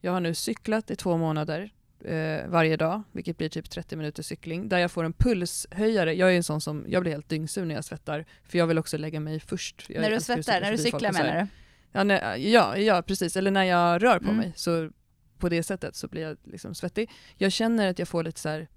[0.00, 1.70] Jag har nu cyklat i två månader
[2.06, 6.14] eh, varje dag, vilket blir typ 30 minuters cykling, där jag får en pulshöjare.
[6.14, 8.78] Jag är en sån som, jag blir helt dyngsur när jag svettar, för jag vill
[8.78, 9.86] också lägga mig först.
[9.88, 11.46] Jag när du svettar, när du cyklar menar du?
[11.92, 13.36] Ja, när, ja, ja, precis.
[13.36, 14.36] Eller när jag rör på mm.
[14.36, 14.90] mig, så
[15.38, 17.10] på det sättet så blir jag liksom svettig.
[17.36, 18.68] Jag känner att jag får lite så här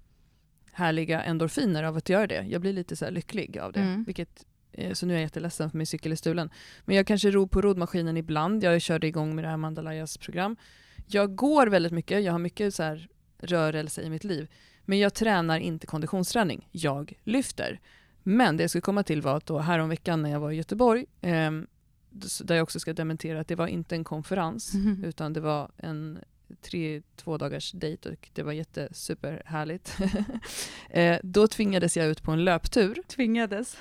[0.72, 2.46] härliga endorfiner av att göra det.
[2.48, 4.04] Jag blir lite så lycklig av det, mm.
[4.04, 6.50] vilket Eh, så nu är jag jätteledsen för min cykel är stulen.
[6.84, 8.64] Men jag kanske ror på roddmaskinen ibland.
[8.64, 10.56] Jag körde igång med det här Mandalajas program.
[11.06, 13.08] Jag går väldigt mycket, jag har mycket så här
[13.42, 14.48] rörelse i mitt liv.
[14.84, 17.80] Men jag tränar inte konditionsträning, jag lyfter.
[18.22, 21.06] Men det jag skulle komma till var att då häromveckan när jag var i Göteborg,
[21.20, 21.50] eh,
[22.42, 25.04] där jag också ska dementera att det var inte en konferens, mm.
[25.04, 26.18] utan det var en
[26.62, 29.96] tre, två dagars dejt och det var jättesuperhärligt.
[30.90, 33.02] eh, då tvingades jag ut på en löptur.
[33.08, 33.76] Tvingades?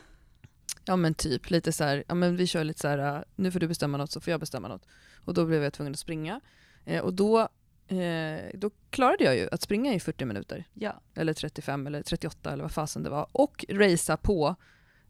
[0.85, 3.51] Ja men typ, lite så här, ja men vi kör lite så här, äh, nu
[3.51, 4.85] får du bestämma något så får jag bestämma något.
[5.25, 6.41] Och då blev jag tvungen att springa.
[6.85, 7.49] Eh, och då,
[7.89, 10.65] eh, då klarade jag ju att springa i 40 minuter.
[10.73, 11.01] Ja.
[11.15, 13.27] Eller 35 eller 38 eller vad fasen det var.
[13.31, 14.55] Och racea på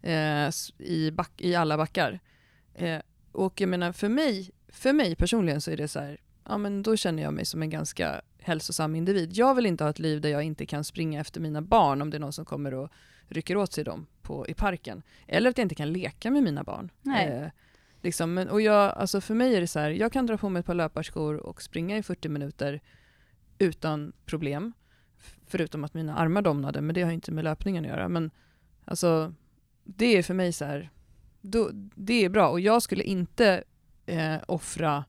[0.01, 2.19] eh, i, back, i alla backar.
[2.73, 2.99] Eh,
[3.31, 6.83] och jag menar för mig, för mig personligen så är det så här, ja men
[6.83, 9.29] då känner jag mig som en ganska hälsosam individ.
[9.33, 12.09] Jag vill inte ha ett liv där jag inte kan springa efter mina barn om
[12.09, 12.89] det är någon som kommer och
[13.27, 15.01] rycker åt sig dem på, i parken.
[15.27, 16.91] Eller att jag inte kan leka med mina barn.
[17.05, 17.47] Eh,
[18.01, 20.49] liksom, men, och jag, alltså för mig är det så här, jag kan dra på
[20.49, 22.81] mig ett par löparskor och springa i 40 minuter
[23.57, 24.73] utan problem.
[25.47, 28.09] Förutom att mina armar domnade, men det har inte med löpningen att göra.
[28.09, 28.31] Men
[28.85, 29.33] alltså,
[29.83, 30.89] det är för mig så här,
[31.41, 32.49] då, det är bra.
[32.49, 33.63] Och jag skulle inte
[34.05, 35.03] eh, offra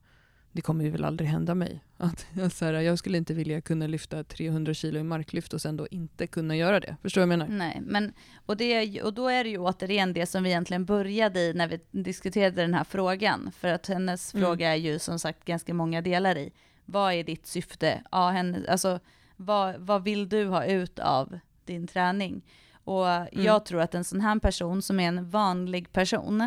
[0.51, 1.83] det kommer ju väl aldrig hända mig.
[2.03, 5.61] Att jag, så här, jag skulle inte vilja kunna lyfta 300 kilo i marklyft och
[5.61, 6.95] sen då inte kunna göra det.
[7.01, 7.57] Förstår du vad jag menar?
[7.57, 8.13] Nej, men,
[8.45, 11.67] och, det, och då är det ju återigen det som vi egentligen började i när
[11.67, 13.51] vi diskuterade den här frågan.
[13.51, 14.45] För att hennes mm.
[14.45, 16.51] fråga är ju som sagt ganska många delar i.
[16.85, 18.03] Vad är ditt syfte?
[18.11, 18.99] Ja, henne, alltså,
[19.35, 22.41] vad, vad vill du ha ut av din träning?
[22.83, 23.45] Och mm.
[23.45, 26.41] jag tror att en sån här person som är en vanlig person,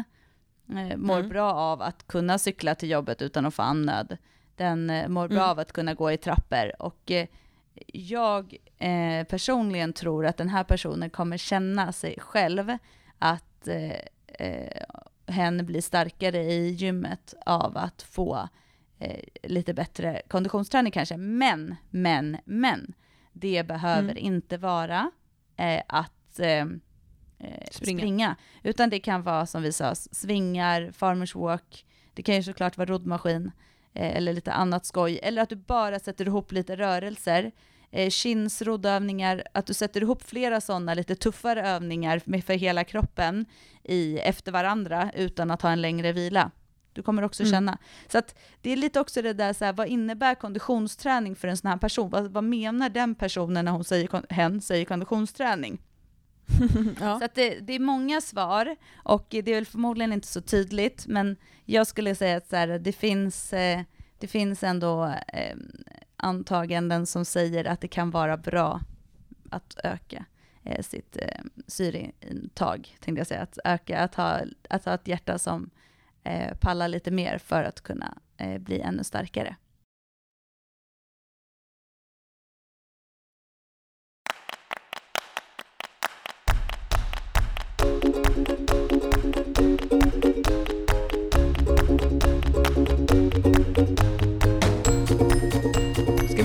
[0.68, 1.28] eh, mår mm.
[1.28, 4.16] bra av att kunna cykla till jobbet utan att få andnöd.
[4.56, 5.50] Den eh, mår bra mm.
[5.50, 6.82] av att kunna gå i trappor.
[6.82, 7.26] Och eh,
[7.92, 12.76] jag eh, personligen tror att den här personen kommer känna sig själv
[13.18, 14.84] att eh, eh,
[15.26, 18.48] hen blir starkare i gymmet av att få
[18.98, 21.16] eh, lite bättre konditionsträning kanske.
[21.16, 22.94] Men, men, men,
[23.32, 24.16] det behöver mm.
[24.16, 25.10] inte vara
[25.56, 26.40] eh, att
[27.70, 28.00] springa.
[28.00, 28.36] springa.
[28.62, 32.90] Utan det kan vara som vi sa, svingar, farmers walk, det kan ju såklart vara
[32.90, 33.50] roddmaskin
[33.94, 35.20] eller lite annat skoj.
[35.22, 37.52] Eller att du bara sätter ihop lite rörelser
[37.90, 42.84] eh, chins, roddövningar, att du sätter ihop flera sådana lite tuffare övningar med för hela
[42.84, 43.46] kroppen
[43.82, 46.50] i, efter varandra utan att ha en längre vila.
[46.92, 47.52] Du kommer också mm.
[47.52, 47.78] känna.
[48.08, 51.56] Så att det är lite också det där, så här, vad innebär konditionsträning för en
[51.56, 52.10] sån här person?
[52.10, 55.78] Vad, vad menar den personen när hon säger, hen säger konditionsträning?
[57.00, 57.18] ja.
[57.18, 61.06] Så att det, det, är många svar och det är väl förmodligen inte så tydligt,
[61.06, 63.80] men jag skulle säga att så här, det, finns, eh,
[64.18, 65.56] det finns ändå eh,
[66.16, 68.80] antaganden som säger att det kan vara bra
[69.50, 70.24] att öka
[70.62, 73.42] eh, sitt eh, syreintag, tänkte jag säga.
[73.42, 74.40] Att öka, att ha,
[74.70, 75.70] att ha ett hjärta som
[76.22, 79.56] eh, pallar lite mer för att kunna eh, bli ännu starkare.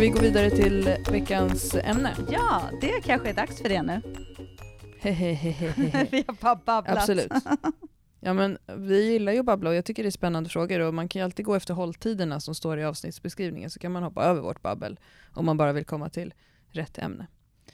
[0.10, 2.16] Vi gå vidare till veckans ämne?
[2.32, 4.01] Ja, det kanske är dags för det nu.
[6.12, 6.97] vi har bara babblat.
[6.97, 7.32] Absolut.
[8.20, 10.93] Ja, men vi gillar ju att babbla och jag tycker det är spännande frågor och
[10.93, 14.24] man kan ju alltid gå efter hålltiderna som står i avsnittsbeskrivningen så kan man hoppa
[14.24, 14.99] över vårt babbel
[15.34, 16.34] om man bara vill komma till
[16.70, 17.28] rätt ämne.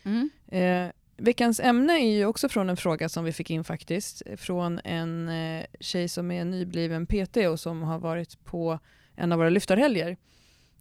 [0.04, 0.30] Mm.
[0.48, 4.80] Eh, veckans ämne är ju också från en fråga som vi fick in faktiskt från
[4.84, 8.80] en eh, tjej som är nybliven PT och som har varit på
[9.16, 10.18] en av våra lyftarhelger.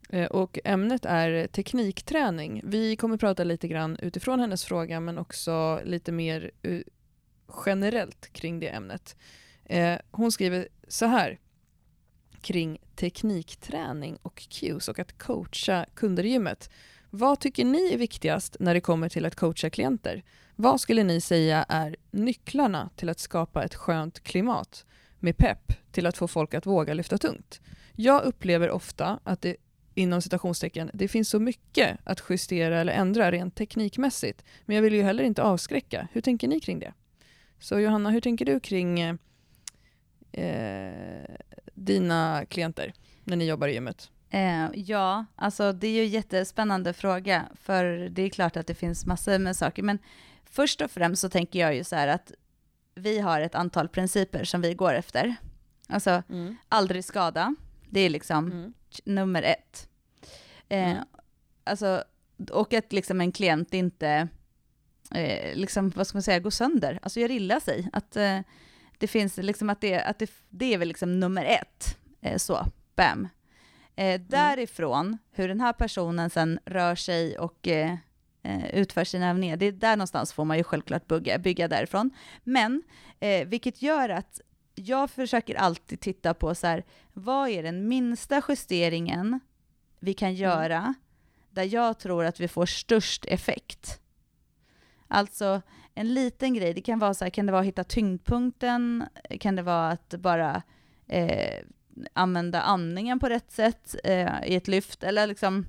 [0.08, 2.60] Eh, och ämnet är teknikträning.
[2.64, 6.80] Vi kommer prata lite grann utifrån hennes fråga men också lite mer eh,
[7.66, 9.16] generellt kring det ämnet.
[9.64, 11.38] Eh, hon skriver så här
[12.40, 16.70] kring teknikträning och cues och att coacha kunder i gymmet.
[17.10, 20.22] Vad tycker ni är viktigast när det kommer till att coacha klienter?
[20.56, 24.86] Vad skulle ni säga är nycklarna till att skapa ett skönt klimat
[25.18, 27.60] med pepp till att få folk att våga lyfta tungt?
[27.96, 29.56] Jag upplever ofta att det
[29.94, 34.94] inom citationstecken, det finns så mycket att justera eller ändra rent teknikmässigt, men jag vill
[34.94, 36.08] ju heller inte avskräcka.
[36.12, 36.92] Hur tänker ni kring det?
[37.58, 39.00] Så Johanna, hur tänker du kring
[40.32, 41.36] eh,
[41.74, 42.92] dina klienter
[43.24, 44.10] när ni jobbar i gymmet?
[44.30, 48.74] Eh, ja, alltså det är ju en jättespännande fråga, för det är klart att det
[48.74, 49.98] finns massor med saker, men
[50.44, 52.32] först och främst så tänker jag ju så här att
[52.94, 55.36] vi har ett antal principer som vi går efter.
[55.88, 56.56] Alltså, mm.
[56.68, 57.54] aldrig skada,
[57.94, 58.72] det är liksom mm.
[59.04, 59.88] nummer ett.
[60.68, 61.04] Eh, mm.
[61.64, 62.04] Alltså,
[62.50, 64.28] och att liksom en klient inte,
[65.10, 67.88] eh, liksom, vad ska man säga, går sönder, alltså gör illa sig.
[67.92, 68.40] Att, eh,
[68.98, 71.98] det finns liksom att det, att det, det är väl liksom nummer ett.
[72.20, 72.66] Eh, så,
[72.96, 73.28] bam.
[73.96, 74.26] Eh, mm.
[74.28, 77.94] därifrån, hur den här personen sen rör sig och eh,
[78.42, 82.10] eh, utför sina övningar, det är där någonstans får man ju självklart bygga, bygga därifrån.
[82.44, 82.82] Men,
[83.20, 84.40] eh, vilket gör att
[84.74, 89.40] jag försöker alltid titta på så här, vad är den minsta justeringen
[90.00, 90.40] vi kan mm.
[90.40, 90.94] göra mm.
[91.50, 94.00] där jag tror att vi får störst effekt?
[95.08, 95.62] Alltså,
[95.94, 99.04] en liten grej, det kan vara så här, kan det vara att hitta tyngdpunkten,
[99.40, 100.62] kan det vara att bara
[101.06, 101.64] eh,
[102.12, 105.66] använda andningen på rätt sätt eh, i ett lyft, eller liksom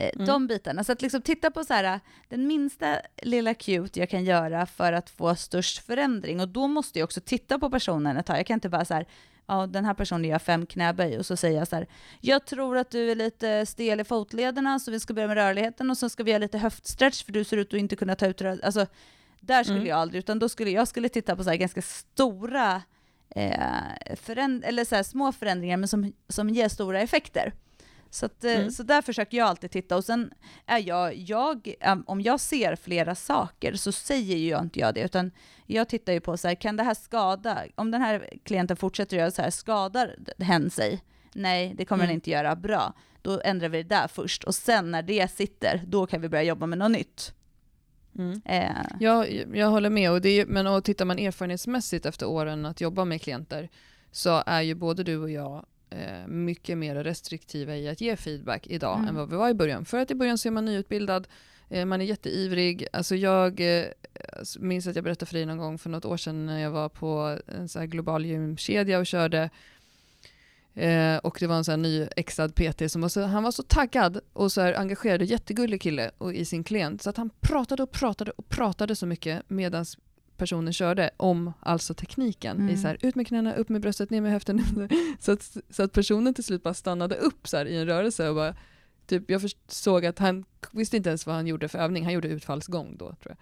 [0.00, 0.26] mm.
[0.26, 0.84] de bitarna.
[0.84, 4.92] Så att liksom titta på så här, den minsta lilla cute jag kan göra för
[4.92, 6.40] att få störst förändring.
[6.40, 8.38] Och då måste jag också titta på personen ett tag.
[8.38, 9.06] Jag kan inte bara så här,
[9.46, 11.86] ja, den här personen gör fem knäböj och så säger jag så här,
[12.20, 15.90] jag tror att du är lite stel i fotlederna så vi ska börja med rörligheten
[15.90, 18.26] och så ska vi göra lite höftstretch för du ser ut att inte kunna ta
[18.26, 18.66] ut rörligheten.
[18.66, 18.86] Alltså,
[19.40, 19.88] där skulle mm.
[19.88, 22.82] jag aldrig, utan då skulle jag skulle titta på så ganska stora,
[23.30, 27.52] eh, föränd eller så små förändringar men som, som ger stora effekter.
[28.10, 28.70] Så, att, eh, mm.
[28.70, 29.96] så där försöker jag alltid titta.
[29.96, 30.32] Och sen
[30.66, 31.74] är jag, jag,
[32.06, 35.30] om jag ser flera saker så säger ju jag inte jag det, utan
[35.66, 39.16] jag tittar ju på så här, kan det här skada, om den här klienten fortsätter
[39.16, 41.04] göra så här, skadar hen sig?
[41.32, 42.08] Nej, det kommer mm.
[42.08, 42.56] den inte göra.
[42.56, 42.92] Bra,
[43.22, 44.44] då ändrar vi det där först.
[44.44, 47.34] Och sen när det sitter, då kan vi börja jobba med något nytt.
[48.18, 48.42] Mm.
[48.44, 48.86] Eh.
[49.00, 53.04] Jag, jag håller med, och det, men och tittar man erfarenhetsmässigt efter åren att jobba
[53.04, 53.68] med klienter
[54.10, 58.66] så är ju både du och jag eh, mycket mer restriktiva i att ge feedback
[58.66, 59.08] idag mm.
[59.08, 59.84] än vad vi var i början.
[59.84, 61.28] För att i början så är man nyutbildad,
[61.68, 62.86] eh, man är jätteivrig.
[62.92, 63.86] Alltså jag eh,
[64.58, 66.88] minns att jag berättade för dig någon gång för något år sedan när jag var
[66.88, 69.50] på en så global gymkedja och körde
[70.74, 73.50] Eh, och det var en sån här ny exad PT som var så, han var
[73.50, 77.02] så taggad och så här engagerad och jättegullig kille och, i sin klient.
[77.02, 79.84] Så att han pratade och pratade och pratade så mycket medan
[80.40, 82.56] personen körde om alltså tekniken.
[82.56, 82.74] Mm.
[82.74, 84.64] I så här, ut med knäna, upp med bröstet, ner med höften.
[85.20, 88.34] så, att, så att personen till slut bara stannade upp så i en rörelse och
[88.34, 88.54] bara,
[89.06, 92.28] typ, jag såg att han visste inte ens vad han gjorde för övning, han gjorde
[92.28, 93.36] utfallsgång då tror jag.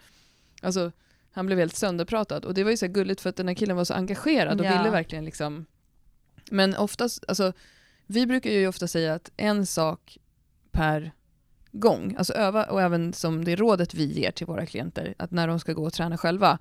[0.62, 0.92] Alltså,
[1.30, 3.76] han blev helt sönderpratad och det var ju så gulligt för att den här killen
[3.76, 4.78] var så engagerad och ja.
[4.78, 5.66] ville verkligen liksom
[6.50, 7.52] men oftast, alltså
[8.06, 10.18] vi brukar ju ofta säga att en sak
[10.70, 11.12] per
[11.72, 15.48] gång, alltså öva och även som det rådet vi ger till våra klienter, att när
[15.48, 16.58] de ska gå och träna själva,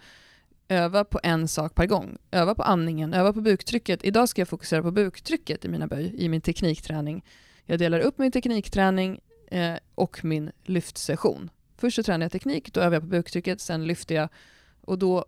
[0.68, 2.18] öva på en sak per gång.
[2.32, 4.06] Öva på andningen, öva på buktrycket.
[4.06, 7.26] Idag ska jag fokusera på buktrycket i mina böj, i min teknikträning.
[7.66, 11.50] Jag delar upp min teknikträning eh, och min lyftsession.
[11.78, 14.30] Först så tränar jag teknik, då övar jag på buktrycket, sen lyfter jag
[14.82, 15.26] och då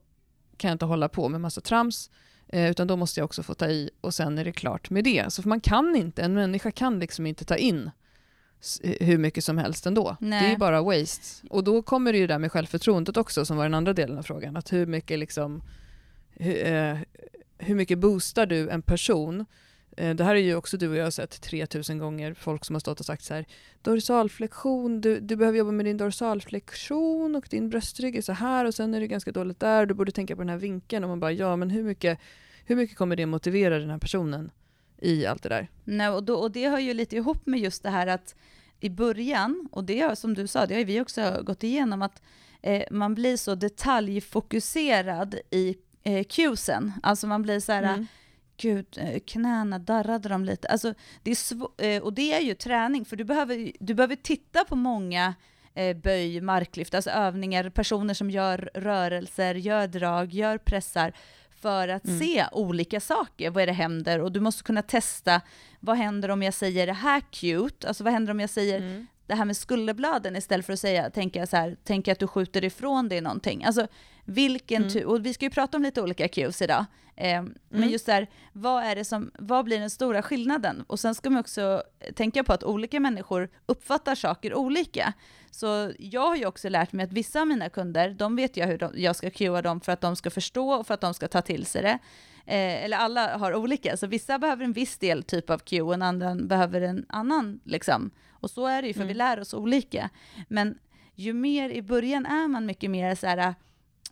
[0.57, 2.09] kan jag inte hålla på med massa trams,
[2.47, 5.03] eh, utan då måste jag också få ta i och sen är det klart med
[5.03, 5.33] det.
[5.33, 7.91] Så man kan inte, en människa kan liksom inte ta in
[8.99, 10.17] hur mycket som helst ändå.
[10.19, 10.41] Nej.
[10.41, 11.47] Det är ju bara waste.
[11.49, 14.23] Och då kommer det ju där med självförtroendet också som var den andra delen av
[14.23, 14.57] frågan.
[14.57, 15.61] Att hur mycket liksom
[16.31, 16.97] hur, eh,
[17.57, 19.45] hur mycket boostar du en person
[19.99, 22.75] Eh, det här är ju också du och jag har sett 3000 gånger, folk som
[22.75, 23.45] har stått och sagt så här
[23.81, 28.75] dorsalflexion, du, du behöver jobba med din dorsalflexion och din bröstrygg är så här och
[28.75, 31.19] sen är det ganska dåligt där, du borde tänka på den här vinkeln och man
[31.19, 32.19] bara ja men hur mycket,
[32.65, 34.51] hur mycket kommer det motivera den här personen
[35.01, 35.67] i allt det där?
[35.83, 38.35] Nej, och, då, och det hör ju lite ihop med just det här att
[38.79, 42.21] i början, och det som du sa, det har vi också gått igenom, att
[42.61, 46.93] eh, man blir så detaljfokuserad i eh, cuesen.
[47.03, 48.07] Alltså man blir så här, mm
[48.59, 50.67] gud, eh, knäna, darrade de lite?
[50.67, 50.93] Alltså,
[51.23, 54.75] det är eh, och det är ju träning, för du behöver, du behöver titta på
[54.75, 55.35] många
[55.73, 61.13] eh, böj, marklyft, alltså övningar, personer som gör rörelser, gör drag, gör pressar,
[61.61, 62.19] för att mm.
[62.19, 63.49] se olika saker.
[63.49, 64.19] Vad är det händer?
[64.19, 65.41] Och du måste kunna testa,
[65.79, 67.87] vad händer om jag säger det här cute?
[67.87, 69.07] Alltså vad händer om jag säger mm.
[69.27, 72.63] det här med skulderbladen istället för att säga, tänka så här, tänka att du skjuter
[72.63, 73.63] ifrån dig någonting.
[73.63, 73.87] Alltså
[74.25, 75.07] vilken mm.
[75.07, 76.85] och vi ska ju prata om lite olika cues idag,
[77.15, 77.55] eh, mm.
[77.69, 80.83] men just där, vad är det som, vad blir den stora skillnaden?
[80.87, 81.83] Och sen ska man också
[82.15, 85.13] tänka på att olika människor uppfattar saker olika.
[85.51, 88.67] Så jag har ju också lärt mig att vissa av mina kunder, de vet jag
[88.67, 91.13] hur de, jag ska cuea dem för att de ska förstå och för att de
[91.13, 91.99] ska ta till sig det.
[92.45, 95.93] Eh, eller alla har olika, så vissa behöver en viss del typ av cue och
[95.93, 98.11] en annan behöver en annan liksom.
[98.29, 99.07] Och så är det ju, för mm.
[99.07, 100.09] vi lär oss olika.
[100.47, 100.77] Men
[101.15, 103.55] ju mer i början är man mycket mer så här,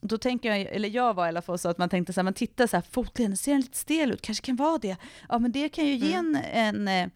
[0.01, 2.23] då tänker jag, eller jag var i alla fall så att man tänkte så här,
[2.23, 4.97] man tittar så här, fotleden, ser den lite stel ut, kanske kan vara det.
[5.29, 6.41] Ja men det kan ju ge mm.
[6.53, 7.09] en, en eh,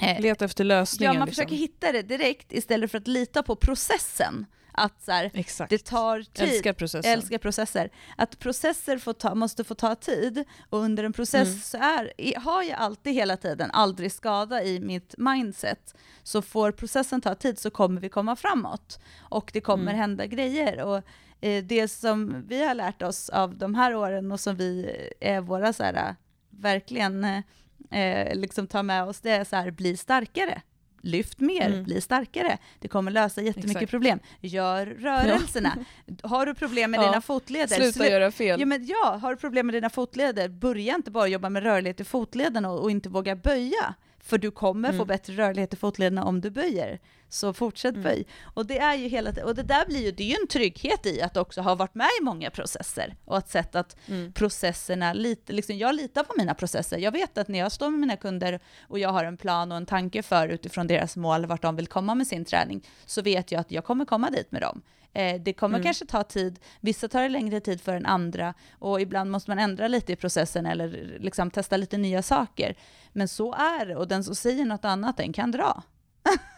[0.00, 1.14] Leta efter lösningen.
[1.14, 1.42] Ja, man liksom.
[1.42, 4.46] försöker hitta det direkt istället för att lita på processen.
[4.72, 5.30] Att så här,
[5.68, 6.48] det tar tid.
[6.48, 7.12] Älskar processer.
[7.12, 7.90] Älskar processer.
[8.16, 11.60] Att processer får ta, måste få ta tid och under en process mm.
[11.60, 15.94] så är, har jag alltid hela tiden aldrig skada i mitt mindset.
[16.22, 19.00] Så får processen ta tid så kommer vi komma framåt.
[19.18, 19.96] Och det kommer mm.
[19.96, 20.82] hända grejer.
[20.84, 21.02] Och
[21.40, 25.40] eh, det som vi har lärt oss av de här åren och som vi är
[25.40, 26.16] våra så här,
[26.50, 27.42] verkligen
[27.90, 30.62] eh, liksom tar med oss, det är så här, bli starkare.
[31.02, 31.84] Lyft mer, mm.
[31.84, 32.58] bli starkare.
[32.78, 33.90] Det kommer lösa jättemycket Exakt.
[33.90, 34.20] problem.
[34.40, 35.72] Gör rörelserna.
[36.06, 36.14] Ja.
[36.28, 37.06] Har du problem med ja.
[37.06, 37.76] dina fotleder?
[37.76, 38.60] Sluta slu göra fel.
[38.60, 42.00] Ja, men ja, har du problem med dina fotleder, börja inte bara jobba med rörlighet
[42.00, 43.94] i fotlederna och, och inte våga böja.
[44.18, 44.98] För du kommer mm.
[44.98, 46.98] få bättre rörlighet i fotlederna om du böjer.
[47.28, 48.02] Så fortsätt mm.
[48.02, 48.26] böj.
[48.42, 51.06] Och det är ju hela och det där blir ju, det är ju en trygghet
[51.06, 53.16] i att också ha varit med i många processer.
[53.24, 54.32] Och att sett att mm.
[54.32, 56.98] processerna, lite, liksom, jag litar på mina processer.
[56.98, 59.76] Jag vet att när jag står med mina kunder och jag har en plan och
[59.76, 63.52] en tanke för utifrån deras mål, vart de vill komma med sin träning, så vet
[63.52, 64.82] jag att jag kommer komma dit med dem.
[65.12, 65.84] Eh, det kommer mm.
[65.84, 69.58] kanske ta tid, vissa tar det längre tid för än andra och ibland måste man
[69.58, 72.76] ändra lite i processen eller liksom testa lite nya saker.
[73.12, 75.82] Men så är det och den som säger något annat, den kan dra.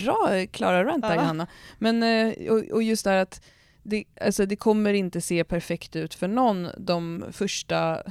[0.00, 1.14] Bra Klara Rant där, ja.
[1.14, 1.46] Johanna.
[1.78, 3.44] Men, eh, och, och just det här att
[3.82, 8.02] det, alltså det kommer inte se perfekt ut för någon de första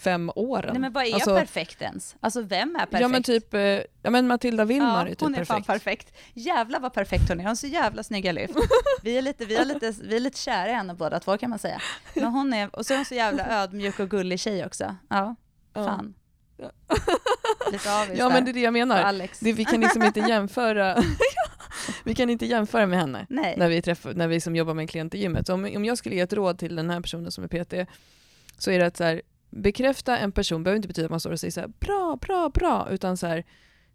[0.00, 0.70] fem åren.
[0.72, 2.16] Nej men vad är alltså, perfekt ens?
[2.20, 3.00] Alltså vem är perfekt?
[3.00, 3.60] Ja men typ, eh,
[4.02, 5.48] ja men Matilda Willmar ja, är typ hon är perfekt.
[5.48, 6.12] fan perfekt.
[6.34, 8.54] Jävlar vad perfekt hon är, hon har så jävla snygga lyft.
[9.02, 11.50] Vi är lite, vi är lite, vi är lite kära i henne båda två kan
[11.50, 11.80] man säga.
[12.14, 14.96] Men hon är, och så är hon så jävla ödmjuk och gullig tjej också.
[15.08, 15.34] Ja,
[15.74, 16.14] fan.
[16.60, 16.70] Ja.
[17.72, 19.28] Lite avis Ja men det är det jag menar.
[19.40, 21.02] Det, vi kan liksom inte jämföra
[22.04, 23.54] vi kan inte jämföra med henne Nej.
[23.58, 25.46] när vi, träffar, när vi som jobbar med en klient i gymmet.
[25.46, 27.90] Så om, om jag skulle ge ett råd till den här personen som är PT
[28.58, 31.32] så är det att så här, bekräfta en person behöver inte betyda att man står
[31.32, 33.44] och säger så här, bra, bra, bra, utan så här,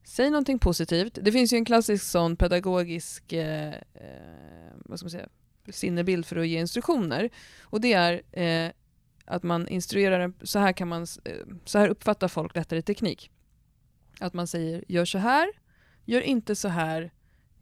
[0.04, 1.18] säg någonting positivt.
[1.22, 5.28] Det finns ju en klassisk sån pedagogisk eh, eh, vad ska man säga,
[5.70, 7.30] sinnebild för att ge instruktioner.
[7.62, 8.72] Och det är eh,
[9.26, 13.32] att man instruerar, en, så här, kan man, eh, så här uppfattar folk lättare teknik.
[14.20, 15.48] Att man säger gör så här,
[16.06, 17.12] gör inte så här,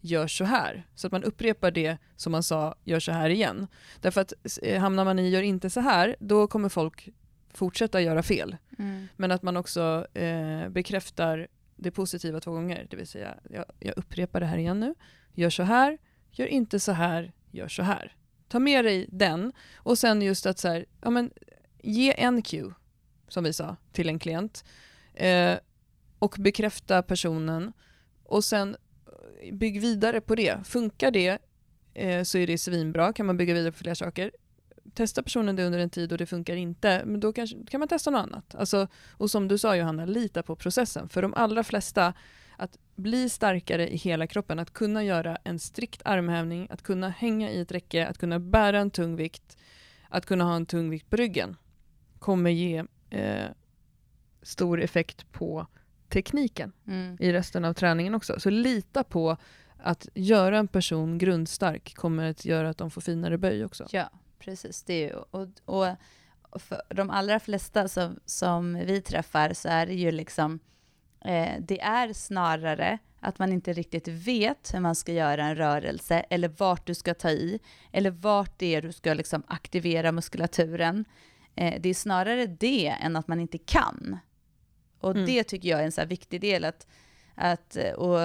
[0.01, 0.88] gör så här.
[0.95, 3.68] Så att man upprepar det som man sa, gör så här igen.
[4.01, 7.09] Därför att eh, hamnar man i gör inte så här, då kommer folk
[7.53, 8.57] fortsätta göra fel.
[8.80, 9.07] Mm.
[9.16, 12.88] Men att man också eh, bekräftar det positiva två gånger.
[12.89, 14.95] Det vill säga, jag, jag upprepar det här igen nu.
[15.34, 15.97] Gör så här,
[16.32, 18.16] gör inte så här, gör så här.
[18.47, 21.32] Ta med dig den och sen just att så här, ja, men,
[21.84, 22.73] ge en cue,
[23.27, 24.63] som vi sa, till en klient.
[25.13, 25.57] Eh,
[26.19, 27.73] och bekräfta personen
[28.23, 28.75] och sen
[29.41, 30.67] eh, bygg vidare på det.
[30.67, 31.39] Funkar det
[31.93, 34.31] eh, så är det svinbra, kan man bygga vidare på fler saker.
[34.93, 37.88] Testa personen det under en tid och det funkar inte, men då kanske, kan man
[37.89, 38.55] testa något annat.
[38.55, 41.09] Alltså, och som du sa Johanna, lita på processen.
[41.09, 42.13] För de allra flesta,
[42.57, 47.49] att bli starkare i hela kroppen, att kunna göra en strikt armhävning, att kunna hänga
[47.51, 49.57] i ett räcke, att kunna bära en tung vikt,
[50.09, 51.55] att kunna ha en tung vikt på ryggen,
[52.24, 53.47] kommer ge eh,
[54.41, 55.67] stor effekt på
[56.09, 57.17] tekniken mm.
[57.19, 58.39] i resten av träningen också.
[58.39, 59.38] Så lita på
[59.78, 63.88] att göra en person grundstark kommer att göra att de får finare böj också.
[63.91, 64.09] Ja,
[64.39, 64.84] precis.
[64.84, 65.88] Det är ju, och, och
[66.61, 70.59] för de allra flesta som, som vi träffar så är det ju liksom,
[71.26, 76.26] eh, det är snarare att man inte riktigt vet hur man ska göra en rörelse,
[76.30, 77.59] eller vart du ska ta i,
[77.91, 81.05] eller vart det är du ska liksom aktivera muskulaturen.
[81.56, 84.18] Eh, det är snarare det än att man inte kan.
[84.99, 85.26] Och mm.
[85.26, 86.66] det tycker jag är en så viktig del.
[86.66, 86.88] Att,
[87.36, 88.20] att, och,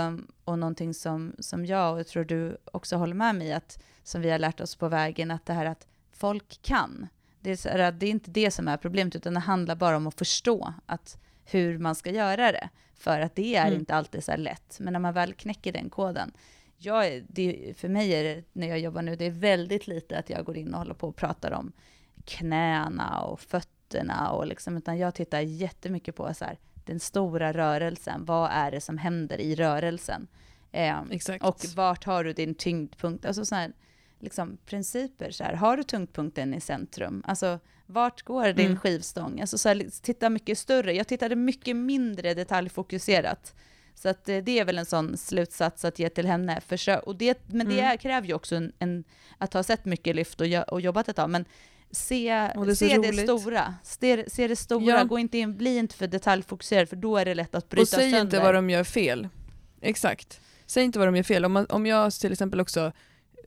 [0.44, 4.20] och någonting som, som jag, och jag tror du också håller med mig att som
[4.20, 7.08] vi har lärt oss på vägen, att det här att folk kan.
[7.40, 9.96] Det är, så här, det är inte det som är problemet, utan det handlar bara
[9.96, 12.68] om att förstå att hur man ska göra det.
[12.94, 13.80] För att det är mm.
[13.80, 14.80] inte alltid så lätt.
[14.80, 16.32] Men när man väl knäcker den koden,
[16.78, 20.30] jag, det, för mig är det, när jag jobbar nu, det är väldigt lite att
[20.30, 21.72] jag går in och håller på och pratar om
[22.28, 28.24] knäna och fötterna och liksom, utan jag tittar jättemycket på så här, den stora rörelsen.
[28.24, 30.26] Vad är det som händer i rörelsen?
[30.72, 30.98] Eh,
[31.40, 33.24] och vart har du din tyngdpunkt?
[33.24, 33.72] Alltså sådana här
[34.20, 35.30] liksom, principer.
[35.30, 35.54] Så här.
[35.54, 37.22] Har du tyngdpunkten i centrum?
[37.26, 38.78] Alltså, vart går din mm.
[38.78, 39.40] skivstång?
[39.40, 40.92] Alltså, så här, titta mycket större.
[40.92, 43.54] Jag tittade mycket mindre detaljfokuserat.
[43.94, 46.60] Så att, eh, det är väl en sån slutsats att ge till henne.
[46.60, 47.98] Försök, och det, men det mm.
[47.98, 49.04] kräver ju också en, en,
[49.38, 51.30] att ha sett mycket lyft och, och jobbat ett tag.
[51.30, 51.44] Men
[51.90, 53.74] se, det, se det stora.
[53.82, 55.04] Se, se det stora, ja.
[55.04, 58.06] Gå inte in, bli inte för detaljfokuserad för då är det lätt att bryta sönder.
[58.06, 58.36] Och säg sönder.
[58.36, 59.28] inte vad de gör fel.
[59.80, 60.40] Exakt.
[60.66, 61.44] Säg inte vad de gör fel.
[61.44, 62.92] Om, man, om jag till exempel också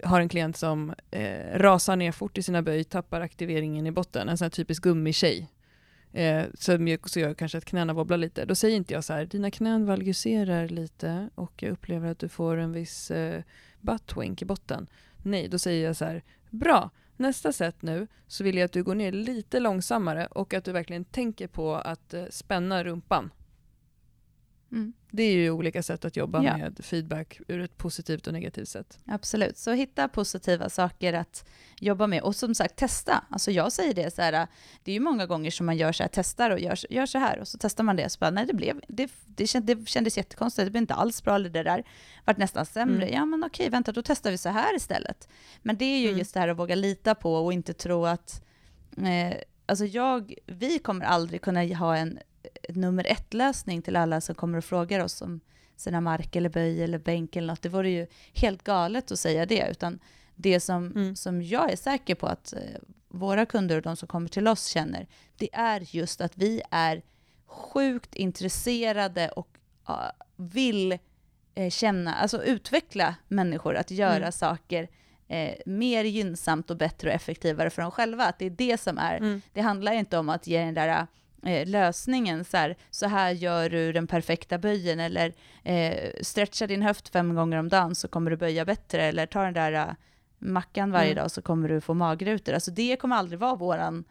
[0.03, 4.29] har en klient som eh, rasar ner fort i sina böj, tappar aktiveringen i botten,
[4.29, 5.51] en sån här typisk gummitjej.
[6.13, 8.45] Eh, som så gör kanske att knäna wobblar lite.
[8.45, 12.29] Då säger inte jag så här, dina knän valguserar lite och jag upplever att du
[12.29, 13.43] får en viss eh,
[13.81, 14.87] buttwink i botten.
[15.23, 16.89] Nej, då säger jag så här, bra,
[17.21, 20.71] Nästa set nu så vill jag att du går ner lite långsammare och att du
[20.71, 23.31] verkligen tänker på att eh, spänna rumpan.
[24.71, 24.93] Mm.
[25.13, 26.57] Det är ju olika sätt att jobba ja.
[26.57, 28.99] med feedback ur ett positivt och negativt sätt.
[29.05, 31.49] Absolut, så hitta positiva saker att
[31.79, 33.23] jobba med och som sagt testa.
[33.29, 34.47] Alltså jag säger det så här,
[34.83, 37.17] det är ju många gånger som man gör så här, testar och gör, gör så
[37.17, 39.77] här och så testar man det och så bara, nej det blev, det, det, kändes,
[39.77, 41.83] det kändes jättekonstigt, det blev inte alls bra, det där
[42.25, 43.05] vart nästan sämre.
[43.05, 43.15] Mm.
[43.15, 45.29] Ja men okej, vänta då testar vi så här istället.
[45.61, 46.19] Men det är ju mm.
[46.19, 48.43] just det här att våga lita på och inte tro att
[48.97, 52.19] eh, Alltså jag, vi kommer aldrig kunna ha en
[52.75, 55.39] nummer ett-lösning till alla som kommer och frågar oss om
[55.75, 57.61] sina mark eller böj eller bänk eller något.
[57.61, 59.99] Det vore ju helt galet att säga det, utan
[60.35, 61.15] det som, mm.
[61.15, 62.59] som jag är säker på att eh,
[63.07, 65.07] våra kunder och de som kommer till oss känner,
[65.37, 67.01] det är just att vi är
[67.45, 69.57] sjukt intresserade och
[70.35, 70.97] vill
[71.59, 74.31] uh, känna, alltså utveckla människor att göra mm.
[74.31, 74.89] saker
[75.27, 78.25] eh, mer gynnsamt och bättre och effektivare för dem själva.
[78.25, 79.41] Att det är det som är, mm.
[79.53, 81.07] det handlar inte om att ge den där
[81.43, 85.33] eh, lösningen, så här, så här gör du den perfekta böjen, eller
[85.63, 89.43] eh, stretcha din höft fem gånger om dagen så kommer du böja bättre, eller ta
[89.43, 89.93] den där uh,
[90.39, 91.15] mackan varje mm.
[91.15, 92.53] dag så kommer du få magrutor.
[92.53, 94.03] Alltså det kommer aldrig vara våran,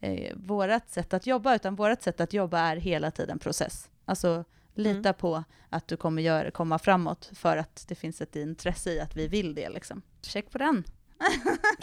[0.00, 3.90] eh, vårat sätt att jobba, utan vårt sätt att jobba är hela tiden process.
[4.04, 5.14] Alltså lita mm.
[5.14, 9.16] på att du kommer göra, komma framåt för att det finns ett intresse i att
[9.16, 9.68] vi vill det.
[9.68, 10.02] Liksom.
[10.22, 10.84] Check på den.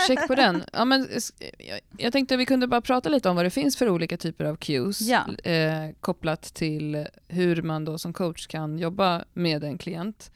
[0.08, 0.64] Check på den.
[0.74, 1.08] Ja, men,
[1.98, 4.46] jag tänkte att vi kunde bara prata lite om vad det finns för olika typer
[4.46, 5.26] av cues ja.
[5.44, 10.32] eh, kopplat till hur man då som coach kan jobba med en klient.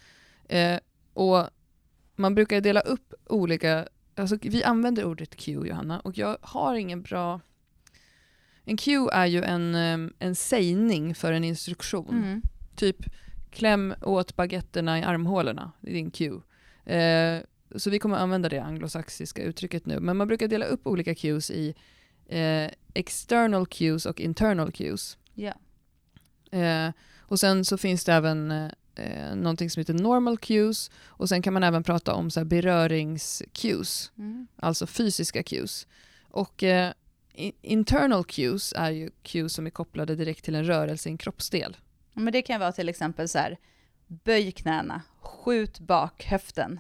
[0.48, 0.80] Eh,
[1.14, 1.48] och
[2.16, 7.02] man brukar dela upp olika, alltså vi använder ordet cue Johanna och jag har ingen
[7.02, 7.40] bra
[8.70, 12.24] en cue är ju en, eh, en sägning för en instruktion.
[12.24, 12.42] Mm.
[12.76, 12.98] Typ
[13.52, 16.42] kläm åt baguetterna i armhålorna, det är din cue.
[16.86, 17.42] Eh,
[17.76, 20.00] så vi kommer använda det anglosaxiska uttrycket nu.
[20.00, 21.76] Men man brukar dela upp olika cues i
[22.26, 25.18] eh, external cues och internal cues.
[25.34, 25.54] Ja.
[26.60, 28.52] Eh, och sen så finns det även
[28.96, 32.46] eh, någonting som heter normal cues och sen kan man även prata om så här
[32.46, 34.48] berörings-cues, mm.
[34.56, 35.88] alltså fysiska cues.
[36.30, 36.94] Och eh,
[37.62, 41.78] internal cues är ju cues som är kopplade direkt till en rörelse i en kroppsdel.
[42.14, 43.58] Men det kan vara till exempel så här,
[44.08, 46.80] böj knäna, skjut bak höften.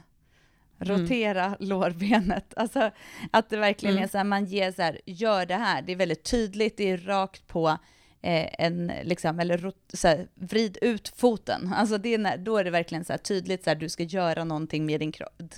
[0.80, 1.58] Rotera mm.
[1.60, 2.54] lårbenet.
[2.56, 2.92] Alltså
[3.32, 4.04] att det verkligen mm.
[4.04, 6.92] är så här, man ger så här, gör det här, det är väldigt tydligt, det
[6.92, 7.68] är rakt på
[8.22, 11.74] eh, en, liksom, eller så här, vrid ut foten.
[11.74, 14.04] Alltså det är när, då är det verkligen så här tydligt, så här, du ska
[14.04, 15.12] göra någonting med din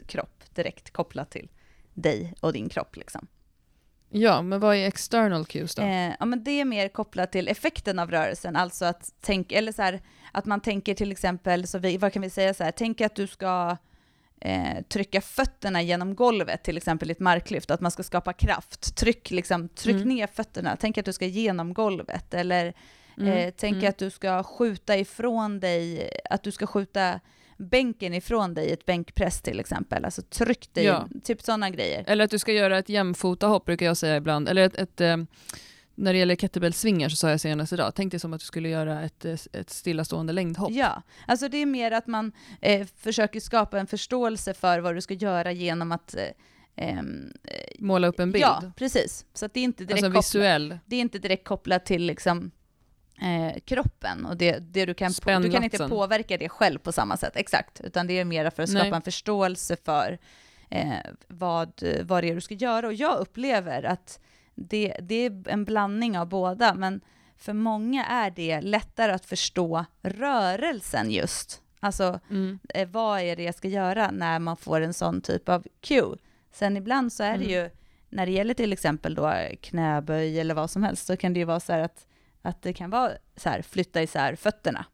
[0.08, 1.50] kropp, direkt kopplat till
[1.94, 3.28] dig och din kropp liksom.
[4.14, 5.82] Ja, men vad är external cues då?
[5.82, 9.72] Eh, ja, men det är mer kopplat till effekten av rörelsen, alltså att tänka, eller
[9.72, 10.02] så här,
[10.32, 13.16] att man tänker till exempel, så vi, vad kan vi säga så här, tänk att
[13.16, 13.78] du ska
[14.42, 18.96] eh, trycka fötterna genom golvet, till exempel i ett marklyft, att man ska skapa kraft.
[18.96, 20.08] Tryck, liksom, tryck mm.
[20.08, 22.74] ner fötterna, tänk att du ska genom golvet, eller
[23.18, 23.34] mm.
[23.34, 23.90] eh, tänk mm.
[23.90, 27.20] att du ska skjuta ifrån dig, att du ska skjuta
[27.58, 30.06] bänken ifrån dig i ett bänkpress till exempel.
[30.06, 31.08] Alltså tryck dig, ja.
[31.24, 32.04] typ sådana grejer.
[32.08, 34.50] Eller att du ska göra ett jämfota hopp brukar jag säga ibland.
[34.50, 35.18] Eller ett, ett eh,
[36.02, 38.70] när det gäller kettlebellsvingar så sa jag senast idag, tänk dig som att du skulle
[38.70, 40.72] göra ett, ett stillastående längdhopp.
[40.72, 42.32] Ja, alltså det är mer att man
[42.62, 46.24] eh, försöker skapa en förståelse för vad du ska göra genom att eh,
[46.76, 47.34] ehm,
[47.80, 48.44] Måla upp en bild?
[48.44, 49.26] Ja, precis.
[49.34, 50.70] Så det är inte direkt alltså visuell?
[50.70, 52.52] Kopplat, det är inte direkt kopplat till liksom,
[53.22, 56.92] eh, kroppen och det, det du, kan på, du kan inte påverka det själv på
[56.92, 58.94] samma sätt, exakt, utan det är mer för att skapa Nej.
[58.94, 60.20] en förståelse för
[60.70, 60.94] eh,
[61.28, 62.88] vad, vad det är du ska göra.
[62.88, 64.20] Och jag upplever att
[64.56, 67.02] det, det är en blandning av båda, men
[67.38, 71.62] för många är det lättare att förstå rörelsen just.
[71.80, 72.60] Alltså, mm.
[72.70, 76.18] eh, vad är det jag ska göra när man får en sån typ av cue?
[76.52, 77.50] Sen ibland så är det mm.
[77.50, 77.70] ju,
[78.10, 81.46] när det gäller till exempel då knäböj eller vad som helst, så kan det ju
[81.46, 82.06] vara så här att
[82.42, 84.86] att det kan vara så här, flytta isär fötterna.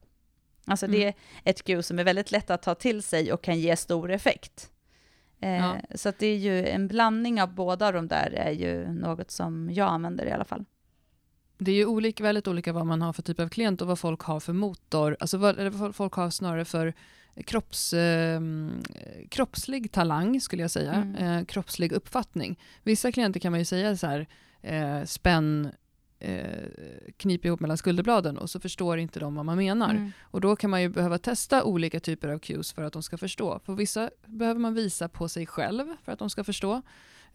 [0.65, 0.99] Alltså mm.
[0.99, 3.75] det är ett cue som är väldigt lätt att ta till sig och kan ge
[3.75, 4.71] stor effekt.
[5.41, 5.77] Eh, ja.
[5.95, 9.89] Så det är ju en blandning av båda de där är ju något som jag
[9.89, 10.65] använder i alla fall.
[11.57, 13.99] Det är ju olika, väldigt olika vad man har för typ av klient och vad
[13.99, 16.93] folk har för motor, alltså vad, eller vad folk har snarare för
[17.45, 18.41] kropps, eh,
[19.29, 21.15] kroppslig talang skulle jag säga, mm.
[21.15, 22.59] eh, kroppslig uppfattning.
[22.83, 24.27] Vissa klienter kan man ju säga så här,
[24.61, 25.71] eh, spänn
[26.19, 29.89] eh, knipa ihop mellan skulderbladen och så förstår inte de vad man menar.
[29.89, 30.11] Mm.
[30.21, 33.17] Och då kan man ju behöva testa olika typer av cues för att de ska
[33.17, 33.59] förstå.
[33.65, 36.81] För vissa behöver man visa på sig själv för att de ska förstå.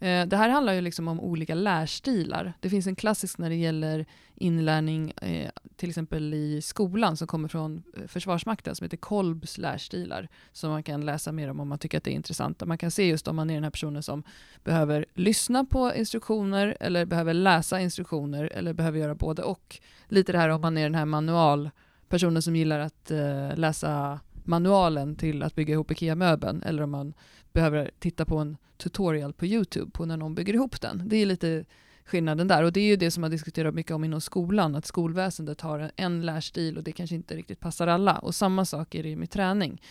[0.03, 2.53] Eh, det här handlar ju liksom om olika lärstilar.
[2.59, 7.47] Det finns en klassisk när det gäller inlärning, eh, till exempel i skolan, som kommer
[7.47, 11.79] från eh, Försvarsmakten, som heter Kolbs lärstilar, som man kan läsa mer om om man
[11.79, 12.65] tycker att det är intressant.
[12.65, 14.23] Man kan se just om man är den här personen som
[14.63, 19.79] behöver lyssna på instruktioner, eller behöver läsa instruktioner, eller behöver göra både och.
[20.07, 25.15] Lite det här om man är den här manualpersonen som gillar att eh, läsa manualen
[25.15, 27.13] till att bygga ihop IKEA-möbeln, eller om man
[27.53, 31.01] behöver titta på en tutorial på Youtube på när någon bygger ihop den.
[31.05, 31.65] Det är lite
[32.05, 32.63] skillnaden där.
[32.63, 35.91] Och det är ju det som man diskuterar mycket om inom skolan, att skolväsendet har
[35.95, 38.17] en lärstil och det kanske inte riktigt passar alla.
[38.17, 39.81] Och samma sak är det med träning.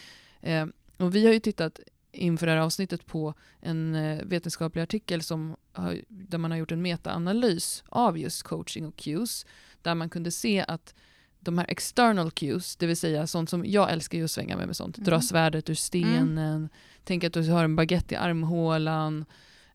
[0.40, 1.80] Eh, och vi har ju tittat
[2.12, 6.72] inför det här avsnittet på en eh, vetenskaplig artikel som har, där man har gjort
[6.72, 9.46] en metaanalys av just coaching och cues,
[9.82, 10.94] där man kunde se att
[11.44, 14.66] de här external cues, det vill säga sånt som jag älskar ju att svänga med
[14.66, 15.04] med sånt, mm.
[15.04, 16.68] dra svärdet ur stenen, mm.
[17.04, 19.24] tänk att du har en baguette i armhålan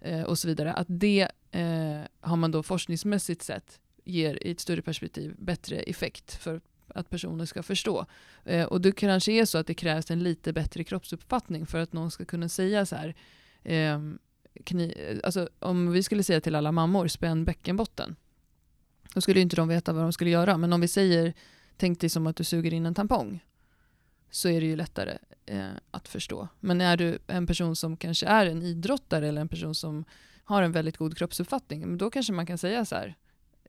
[0.02, 4.60] eh, och så vidare, att det eh, har man då forskningsmässigt sett ger i ett
[4.60, 8.06] större perspektiv bättre effekt för att personer ska förstå.
[8.46, 11.94] Eh, och det kanske är så att det krävs en lite bättre kroppsuppfattning för att
[11.94, 13.16] någon ska kunna säga så här,
[13.64, 14.00] eh,
[14.64, 18.16] kni, alltså, om vi skulle säga till alla mammor, spänn bäckenbotten,
[19.14, 20.58] då skulle inte de veta vad de skulle göra.
[20.58, 21.34] Men om vi säger
[21.78, 23.44] tänk dig som att du suger in en tampong.
[24.30, 26.48] Så är det ju lättare eh, att förstå.
[26.60, 30.06] Men är du en person som kanske är en idrottare eller en person som
[30.44, 33.16] har en väldigt god kroppsuppfattning, då kanske man kan säga så här,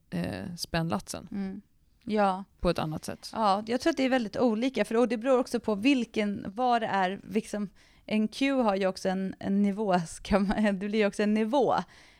[0.09, 1.27] eh, spänn latsen.
[1.31, 1.61] Mm.
[2.03, 2.43] Ja.
[2.59, 3.29] På ett annat sätt.
[3.33, 6.81] Ja, jag tror att det är väldigt olika, för det beror också på vilken, vad
[6.81, 7.69] det är, liksom,
[8.05, 11.33] en Q har ju också en, en nivå, ska man, det blir ju också en
[11.33, 11.75] nivå.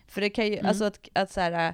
[0.08, 0.66] För det kan ju, mm.
[0.66, 1.74] alltså att, att så här,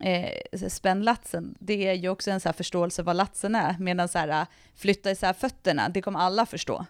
[0.00, 4.18] eh, spänn latsen, det är ju också en så förståelse vad latsen är, medan så
[4.18, 6.86] här, flytta isär fötterna, det kommer alla förstå.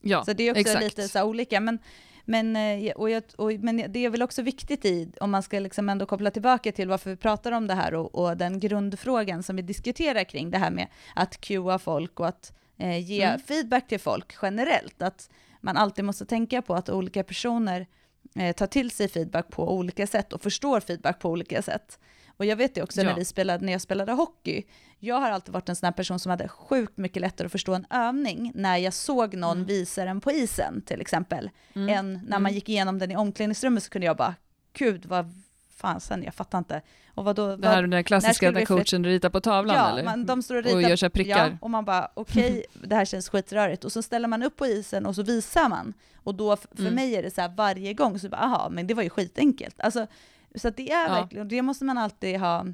[0.00, 0.84] Ja, Så det är också exakt.
[0.84, 1.78] lite så olika, men,
[2.24, 5.58] men, eh, och jag, och, men det är väl också viktigt i, om man ska
[5.58, 9.42] liksom ändå koppla tillbaka till varför vi pratar om det här och, och den grundfrågan
[9.42, 13.40] som vi diskuterar kring det här med att QA folk och att eh, ge mm.
[13.40, 15.30] feedback till folk generellt, att
[15.60, 17.86] man alltid måste tänka på att olika personer
[18.34, 21.98] eh, tar till sig feedback på olika sätt och förstår feedback på olika sätt.
[22.36, 23.06] Och jag vet det också ja.
[23.08, 24.62] när, vi spelade, när jag spelade hockey,
[24.98, 27.74] jag har alltid varit en sån här person som hade sjukt mycket lättare att förstå
[27.74, 29.66] en övning när jag såg någon mm.
[29.66, 31.88] visa den på isen till exempel, mm.
[31.88, 32.54] än när man mm.
[32.54, 34.34] gick igenom den i omklädningsrummet så kunde jag bara,
[34.72, 35.32] gud vad
[35.76, 36.82] fan sen, jag fattar inte.
[37.14, 40.04] Och vad då, det här vad, den klassiska där coachen ritar på tavlan ja, eller?
[40.04, 41.50] Man, de står och, ritar, och gör sig prickar.
[41.50, 43.84] Ja, och man bara okej, okay, det här känns skitrörigt.
[43.84, 45.94] Och så ställer man upp på isen och så visar man.
[46.16, 46.94] Och då, för mm.
[46.94, 49.80] mig är det så här varje gång, så bara aha, men det var ju skitenkelt.
[49.80, 50.06] Alltså,
[50.54, 51.14] så det är ja.
[51.14, 52.66] verkligen, det måste man alltid ha,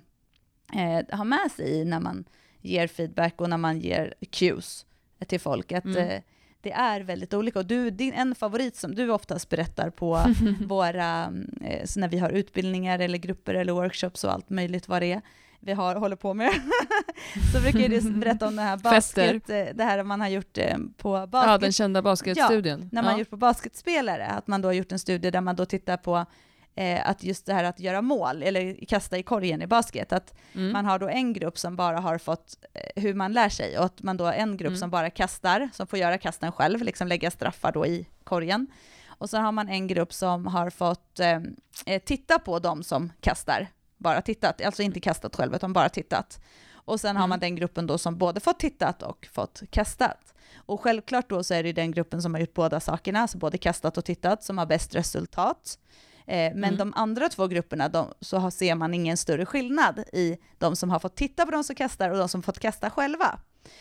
[0.72, 2.24] eh, ha med sig när man
[2.60, 4.86] ger feedback och när man ger cues
[5.26, 5.72] till folk.
[5.72, 6.08] Att, mm.
[6.08, 6.22] eh,
[6.62, 7.58] det är väldigt olika.
[7.58, 10.20] Och du, din, en favorit som du oftast berättar på
[10.66, 11.22] våra,
[11.60, 15.22] eh, när vi har utbildningar eller grupper eller workshops och allt möjligt vad det är,
[15.60, 16.52] vi har, håller på med,
[17.52, 20.76] så brukar du berätta om det här basket, eh, det här man har gjort eh,
[20.96, 21.50] på basket.
[21.50, 22.80] Ja, den kända basketstudien.
[22.80, 23.18] Ja, när man ja.
[23.18, 26.26] gjort på basketspelare, att man då har gjort en studie där man då tittar på
[26.74, 30.34] eh, att just det här att göra mål, eller kasta i korgen i basket, att
[30.54, 30.72] mm.
[30.72, 33.84] man har då en grupp som bara har fått eh, hur man lär sig, och
[33.84, 34.78] att man då har en grupp mm.
[34.78, 38.66] som bara kastar, som får göra kasten själv, liksom lägga straffar då i korgen.
[39.06, 41.40] Och så har man en grupp som har fått eh,
[41.86, 43.68] eh, titta på de som kastar,
[43.98, 46.40] bara tittat, alltså inte kastat själv, utan bara tittat.
[46.84, 47.20] Och sen mm.
[47.20, 50.34] har man den gruppen då som både fått tittat och fått kastat.
[50.54, 53.58] Och självklart då så är det den gruppen som har gjort båda sakerna, alltså både
[53.58, 55.78] kastat och tittat, som har bäst resultat.
[56.26, 56.76] Eh, men mm.
[56.76, 60.98] de andra två grupperna, de, så ser man ingen större skillnad i de som har
[60.98, 63.40] fått titta på de som kastar och de som fått kasta själva.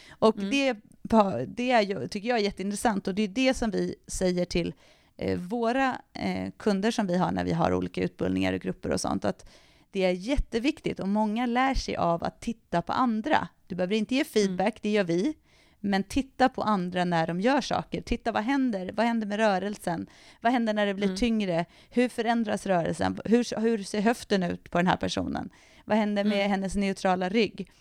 [0.09, 0.49] Och mm.
[0.49, 0.75] det,
[1.47, 4.73] det är ju, tycker jag är jätteintressant och det är det som vi säger till
[5.17, 9.01] eh, våra eh, kunder som vi har när vi har olika utbildningar och grupper och
[9.01, 9.49] sånt, att
[9.91, 13.47] det är jätteviktigt och många lär sig av att titta på andra.
[13.67, 14.79] Du behöver inte ge feedback, mm.
[14.81, 15.33] det gör vi,
[15.81, 18.01] men titta på andra när de gör saker.
[18.01, 18.91] Titta vad händer?
[18.93, 20.07] Vad händer med rörelsen?
[20.41, 21.17] Vad händer när det blir mm.
[21.17, 21.65] tyngre?
[21.89, 23.19] Hur förändras rörelsen?
[23.25, 25.49] Hur, hur ser höften ut på den här personen?
[25.85, 26.51] Vad händer med mm.
[26.51, 27.71] hennes neutrala rygg?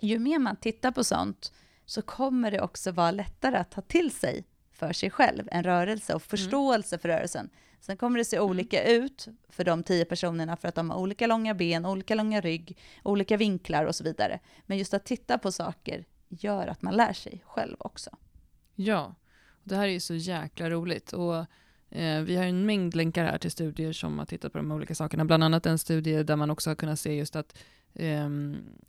[0.00, 1.52] Ju mer man tittar på sånt
[1.86, 6.14] så kommer det också vara lättare att ta till sig för sig själv en rörelse
[6.14, 6.28] och mm.
[6.28, 7.00] förståelse mm.
[7.00, 7.50] för rörelsen.
[7.80, 8.48] Sen kommer det se mm.
[8.48, 12.40] olika ut för de tio personerna för att de har olika långa ben, olika långa
[12.40, 14.40] rygg, olika vinklar och så vidare.
[14.66, 18.10] Men just att titta på saker gör att man lär sig själv också.
[18.74, 19.14] Ja,
[19.64, 21.12] det här är ju så jäkla roligt.
[21.12, 21.36] Och
[21.90, 24.94] eh, vi har en mängd länkar här till studier som har tittat på de olika
[24.94, 25.24] sakerna.
[25.24, 27.58] Bland annat en studie där man också har kunnat se just att
[27.94, 28.28] eh,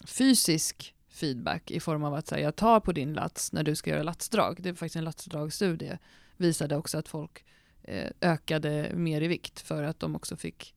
[0.06, 3.90] fysisk feedback i form av att säga jag tar på din lats när du ska
[3.90, 4.58] göra latsdrag.
[4.60, 5.98] Det är faktiskt en latsdragstudie.
[6.38, 7.46] Visade också att folk
[7.84, 10.76] eh, ökade mer i vikt för att de också fick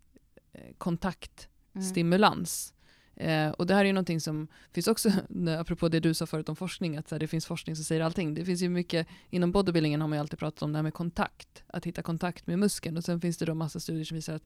[0.52, 2.72] eh, kontaktstimulans.
[2.72, 2.79] Mm.
[3.20, 5.12] Eh, och det här är ju någonting som finns också,
[5.58, 8.34] apropå det du sa förut om forskning, att här, det finns forskning som säger allting.
[8.34, 10.94] Det finns ju mycket, inom bodybuildingen har man ju alltid pratat om det här med
[10.94, 12.96] kontakt, att hitta kontakt med muskeln.
[12.96, 14.44] Och sen finns det då massa studier som visar att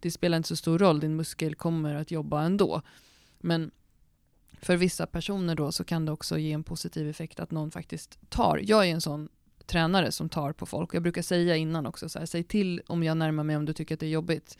[0.00, 2.82] det spelar inte så stor roll, din muskel kommer att jobba ändå.
[3.38, 3.70] Men
[4.60, 8.18] för vissa personer då så kan det också ge en positiv effekt att någon faktiskt
[8.28, 8.60] tar.
[8.62, 9.28] Jag är en sån
[9.66, 10.94] tränare som tar på folk.
[10.94, 13.72] Jag brukar säga innan också, så här, säg till om jag närmar mig om du
[13.72, 14.58] tycker att det är jobbigt.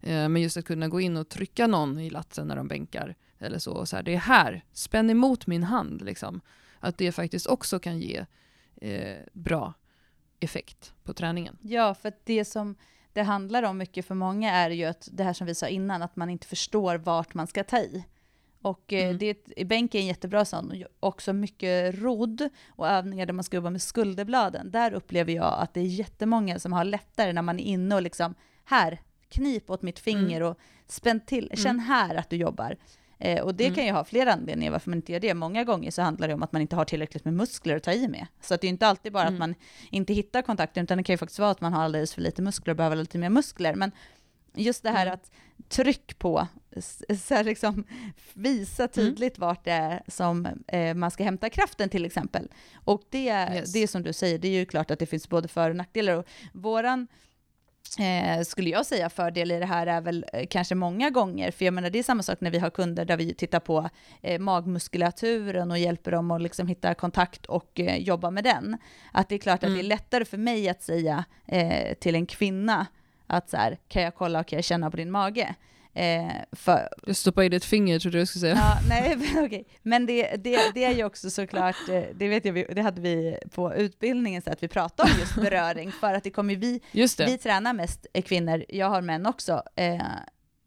[0.00, 3.14] Eh, men just att kunna gå in och trycka någon i latsen när de bänkar
[3.38, 3.86] eller så.
[3.86, 6.02] så här, det är här, spänn emot min hand.
[6.02, 6.40] Liksom.
[6.80, 8.26] Att det faktiskt också kan ge
[8.76, 9.74] eh, bra
[10.40, 11.58] effekt på träningen.
[11.62, 12.76] Ja, för det som
[13.12, 16.02] det handlar om mycket för många är ju att det här som vi sa innan,
[16.02, 18.04] att man inte förstår vart man ska ta i.
[18.62, 19.18] Och eh, mm.
[19.18, 23.70] det, bänk är en jättebra sån, också mycket rodd och övningar där man ska jobba
[23.70, 24.70] med skulderbladen.
[24.70, 28.02] Där upplever jag att det är jättemånga som har lättare när man är inne och
[28.02, 28.34] liksom,
[28.64, 30.48] här, knip åt mitt finger mm.
[30.48, 31.84] och spänn till, känn mm.
[31.84, 32.76] här att du jobbar.
[33.18, 33.74] Eh, och det mm.
[33.74, 35.34] kan ju ha flera anledningar varför man inte gör det.
[35.34, 37.92] Många gånger så handlar det om att man inte har tillräckligt med muskler att ta
[37.92, 38.26] i med.
[38.40, 39.34] Så att det är inte alltid bara mm.
[39.34, 39.54] att man
[39.90, 42.42] inte hittar kontakten, utan det kan ju faktiskt vara att man har alldeles för lite
[42.42, 43.74] muskler och behöver lite mer muskler.
[43.74, 43.92] Men
[44.54, 45.14] just det här mm.
[45.14, 45.30] att
[45.68, 46.46] tryck på,
[47.18, 47.84] så här liksom,
[48.34, 48.92] visa mm.
[48.92, 49.48] tydligt mm.
[49.48, 52.48] vart det är som eh, man ska hämta kraften till exempel.
[52.74, 53.72] Och det, yes.
[53.72, 56.14] det som du säger, det är ju klart att det finns både för och nackdelar.
[56.14, 57.06] Och våran
[57.98, 61.64] Eh, skulle jag säga fördel i det här är väl eh, kanske många gånger, för
[61.64, 63.88] jag menar det är samma sak när vi har kunder där vi tittar på
[64.22, 68.78] eh, magmuskulaturen och hjälper dem att liksom hitta kontakt och eh, jobba med den.
[69.12, 69.72] Att det är klart mm.
[69.72, 69.88] att det är mm.
[69.88, 72.86] lättare för mig att säga eh, till en kvinna
[73.26, 75.54] att så här, kan jag kolla och kan jag känna på din mage?
[75.98, 76.88] Eh, för...
[77.02, 78.54] Du stoppar i ditt finger trodde jag skulle säga.
[78.54, 79.64] Ja, nej, men, okay.
[79.82, 83.38] men det, det, det är ju också såklart, eh, det vet jag, det hade vi
[83.54, 86.80] på utbildningen, så att vi pratade om just beröring, för att det kommer vi,
[87.18, 90.02] vi tränar mest kvinnor, jag har män också, eh,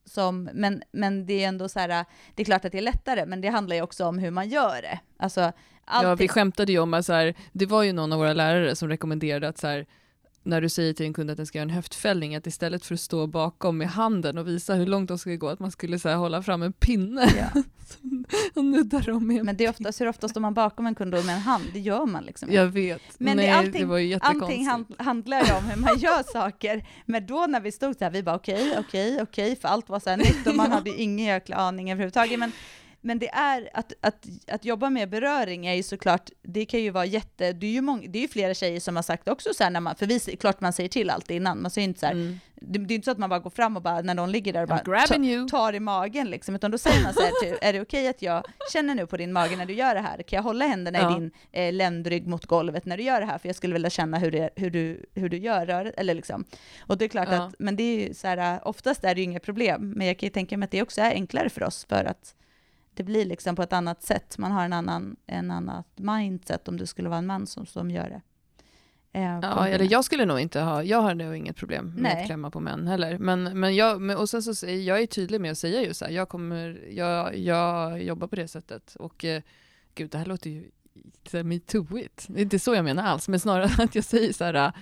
[0.06, 2.06] som, men, men det är ändå så här,
[2.36, 4.50] det är klart att det är lättare, men det handlar ju också om hur man
[4.50, 5.00] gör det.
[5.18, 5.52] Alltså,
[5.86, 6.10] alltid...
[6.10, 8.76] Ja, vi skämtade ju om att så här, det var ju någon av våra lärare
[8.76, 9.86] som rekommenderade att så här,
[10.44, 12.94] när du säger till en kund att den ska göra en höftfällning, att istället för
[12.94, 16.00] att stå bakom med handen och visa hur långt de ska gå, att man skulle
[16.00, 17.34] så här, hålla fram en pinne.
[17.38, 17.64] Ja.
[18.56, 21.12] och nuddar dem med Men det är oftast, hur ofta står man bakom en kund
[21.12, 21.64] med en hand?
[21.74, 23.02] Det gör man liksom Jag vet.
[23.18, 24.68] Men Nej, det, allting, det var ju Allting
[24.98, 26.88] handlar ju om hur man gör saker.
[27.06, 29.56] Men då när vi stod så här, vi bara okej, okay, okej, okay, okej, okay,
[29.56, 32.40] för allt var så här nytt och man hade ingen jäkla aning överhuvudtaget.
[32.40, 32.52] Men
[33.02, 36.90] men det är att, att, att jobba med beröring är ju såklart, det kan ju
[36.90, 39.54] vara jätte, det är ju, många, det är ju flera tjejer som har sagt också
[39.54, 42.00] så här när man, för vi, klart man säger till allt innan, man säger inte
[42.00, 42.40] så här, mm.
[42.56, 44.54] det, det, är inte så att man bara går fram och bara när någon ligger
[44.54, 44.80] där och bara
[45.50, 48.02] ta, tar i magen liksom, utan då säger man så här, typ, är det okej
[48.02, 48.44] okay att jag
[48.74, 50.24] känner nu på din mage när du gör det här?
[50.24, 51.12] Kan jag hålla händerna ja.
[51.12, 53.38] i din eh, ländrygg mot golvet när du gör det här?
[53.38, 56.46] För jag skulle vilja känna hur, det, hur, du, hur du gör röret, eller liksom.
[56.80, 57.44] Och det är klart ja.
[57.44, 60.18] att, men det är ju så här, oftast är det ju inga problem, men jag
[60.20, 62.36] kan ju tänka mig att det också är enklare för oss, för att
[62.94, 64.38] det blir liksom på ett annat sätt.
[64.38, 67.92] Man har en annan, en annat mindset om det skulle vara en man som, som
[67.92, 68.22] gör det.
[69.14, 72.22] Eh, ja, eller jag skulle nog inte ha, jag har nog inget problem med Nej.
[72.22, 73.18] att klämma på män heller.
[73.18, 76.12] Men, men jag, och sen så jag är tydlig med att säga ju så här,
[76.12, 78.96] jag kommer, jag, jag jobbar på det sättet.
[78.96, 79.42] Och eh,
[79.96, 80.64] gud, det här låter ju
[81.44, 82.26] metooigt.
[82.30, 84.74] Det är inte så jag menar alls, men snarare att jag säger så här,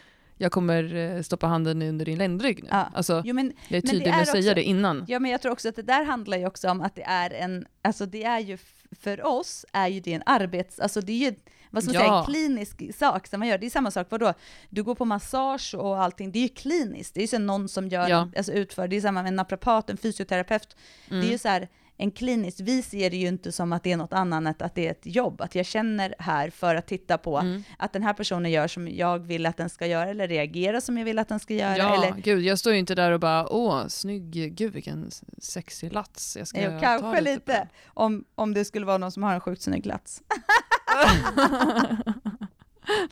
[0.41, 2.69] jag kommer eh, stoppa handen under din ländrygg nu.
[2.71, 2.89] Ja.
[2.93, 5.05] Alltså, jo, men, jag är tydlig med att också, säga det innan.
[5.07, 7.29] Ja, men jag tror också att det där handlar ju också om att det är
[7.29, 8.57] en, alltså det är ju,
[8.91, 11.35] för oss är ju det en arbets, alltså det är ju
[11.69, 12.07] vad ska man ja.
[12.07, 13.57] säga, en klinisk sak som man gör.
[13.57, 14.33] Det är samma sak, vadå?
[14.69, 17.13] Du går på massage och allting, det är ju kliniskt.
[17.13, 18.29] Det är ju så någon som gör, ja.
[18.37, 20.75] alltså utför, det är samma med en naprapat, en fysioterapeut.
[21.09, 21.19] Mm.
[21.19, 21.39] Det är ju mm.
[21.39, 21.67] så här,
[22.01, 24.87] en klinisk, vi ser det ju inte som att det är något annat att det
[24.87, 27.63] är ett jobb, att jag känner här för att titta på mm.
[27.77, 30.97] att den här personen gör som jag vill att den ska göra, eller reagera som
[30.97, 31.77] jag vill att den ska göra.
[31.77, 32.21] Ja, eller...
[32.21, 36.47] gud, jag står ju inte där och bara, åh, snygg, gud vilken sexig lats, jag
[36.47, 39.41] ska jo, ta kanske lite, lite om, om det skulle vara någon som har en
[39.41, 40.21] sjukt snygg lats.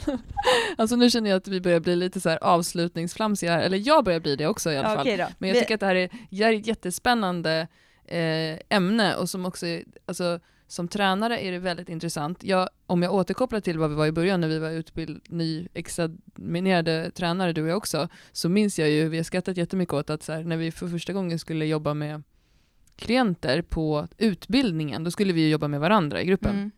[0.78, 4.20] alltså nu känner jag att vi börjar bli lite så här avslutningsflamsiga eller jag börjar
[4.20, 5.08] bli det också i alla fall.
[5.08, 7.68] Okay Men jag tycker att det här är jättespännande
[8.08, 9.66] eh, ämne och som också,
[10.06, 12.44] alltså, som tränare är det väldigt intressant.
[12.44, 17.12] Jag, om jag återkopplar till vad vi var i början när vi var utbild, nyexaminerade
[17.12, 20.24] tränare, du och jag också, så minns jag ju, vi har skrattat jättemycket åt att
[20.24, 22.24] så här, när vi för första gången skulle jobba med
[22.96, 26.56] klienter på utbildningen, då skulle vi jobba med varandra i gruppen.
[26.56, 26.72] Mm.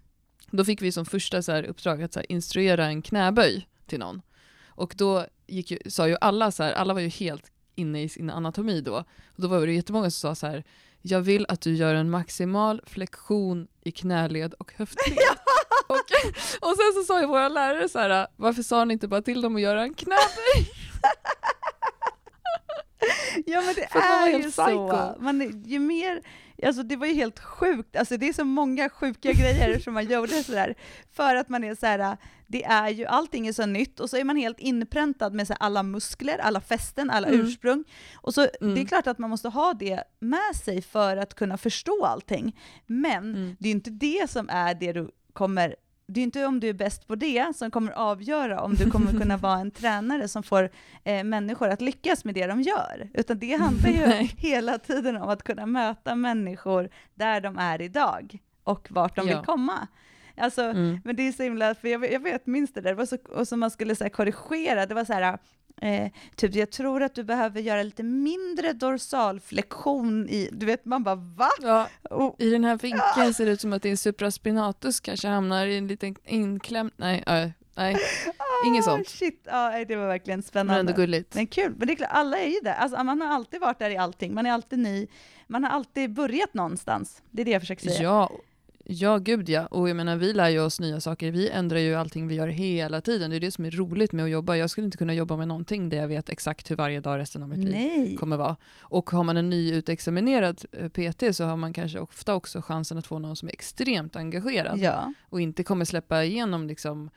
[0.51, 3.99] Då fick vi som första så här, uppdrag att så här, instruera en knäböj till
[3.99, 4.21] någon.
[4.67, 8.09] Och då gick ju, sa ju alla så här, alla var ju helt inne i
[8.09, 8.95] sin anatomi då.
[9.25, 10.63] Och då var det jättemånga som sa så här,
[11.01, 15.17] jag vill att du gör en maximal flexion i knäled och höftled.
[15.87, 15.95] och,
[16.59, 19.41] och sen så sa ju våra lärare så här, varför sa ni inte bara till
[19.41, 20.71] dem att göra en knäböj?
[23.45, 24.89] ja men det är ju psycho.
[24.89, 25.15] så.
[25.19, 26.21] Man, ju mer,
[26.65, 30.05] alltså det var ju helt sjukt, alltså det är så många sjuka grejer som man
[30.05, 30.75] gjorde sådär,
[31.11, 34.17] för att man är så här, det är ju, allting är så nytt och så
[34.17, 37.41] är man helt inpräntad med så alla muskler, alla fästen, alla mm.
[37.41, 37.83] ursprung.
[38.13, 38.51] Och så mm.
[38.59, 38.85] det är mm.
[38.85, 42.59] klart att man måste ha det med sig för att kunna förstå allting.
[42.87, 43.55] Men mm.
[43.59, 45.75] det är inte det som är det du kommer
[46.09, 49.11] det är inte om du är bäst på det som kommer avgöra om du kommer
[49.11, 50.69] kunna vara en tränare som får
[51.03, 53.09] eh, människor att lyckas med det de gör.
[53.13, 58.39] Utan det handlar ju hela tiden om att kunna möta människor där de är idag
[58.63, 59.35] och vart de ja.
[59.35, 59.87] vill komma.
[60.37, 61.01] Alltså, mm.
[61.03, 63.17] Men det är så himla, för jag, jag vet, minns det där, det var så,
[63.29, 65.37] och som man skulle så korrigera, det var så här,
[65.81, 71.03] Eh, typ, jag tror att du behöver göra lite mindre dorsalflexion i, du vet, man
[71.03, 71.49] bara va?
[71.61, 72.35] Ja, oh.
[72.37, 75.87] I den här vinkeln ser det ut som att din supraspinatus kanske hamnar i en
[75.87, 77.95] liten inklämd, nej, äh, nej,
[78.37, 79.09] ah, inget sånt.
[79.09, 80.73] Shit, ja, det var verkligen spännande.
[80.73, 81.35] Men ändå gulligt.
[81.35, 83.79] Men kul, men det är klart, alla är ju där, alltså, man har alltid varit
[83.79, 85.07] där i allting, man är alltid ny,
[85.47, 88.03] man har alltid börjat någonstans, det är det jag försöker säga.
[88.03, 88.31] Ja,
[88.91, 89.65] Ja, gud ja.
[89.65, 91.31] Och jag menar, vi lär ju oss nya saker.
[91.31, 93.29] Vi ändrar ju allting vi gör hela tiden.
[93.29, 94.55] Det är det som är roligt med att jobba.
[94.55, 97.43] Jag skulle inte kunna jobba med någonting där jag vet exakt hur varje dag resten
[97.43, 97.97] av mitt Nej.
[97.97, 98.55] liv kommer vara.
[98.79, 103.07] Och har man en nyutexaminerad eh, PT så har man kanske ofta också chansen att
[103.07, 105.13] få någon som är extremt engagerad ja.
[105.29, 107.09] och inte kommer släppa igenom liksom,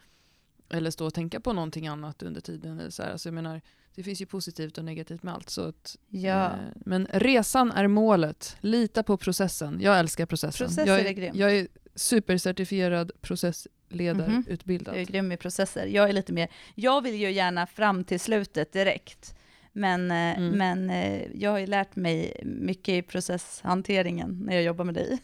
[0.70, 2.80] eller stå och tänka på någonting annat under tiden.
[2.80, 3.12] Eller så här.
[3.12, 3.60] Alltså jag menar,
[3.95, 5.51] det finns ju positivt och negativt med allt.
[5.51, 6.47] Så att, ja.
[6.47, 8.57] eh, men resan är målet.
[8.61, 9.78] Lita på processen.
[9.80, 10.66] Jag älskar processen.
[10.66, 11.32] Processer jag är, är grym.
[11.34, 14.95] Jag är supercertifierad processledarutbildad.
[14.95, 15.07] Mm -hmm.
[15.07, 15.86] Du är grym i processer.
[15.86, 19.34] Jag är lite mer, jag vill ju gärna fram till slutet direkt.
[19.72, 20.59] Men, eh, mm.
[20.59, 25.18] men eh, jag har ju lärt mig mycket i processhanteringen när jag jobbar med dig.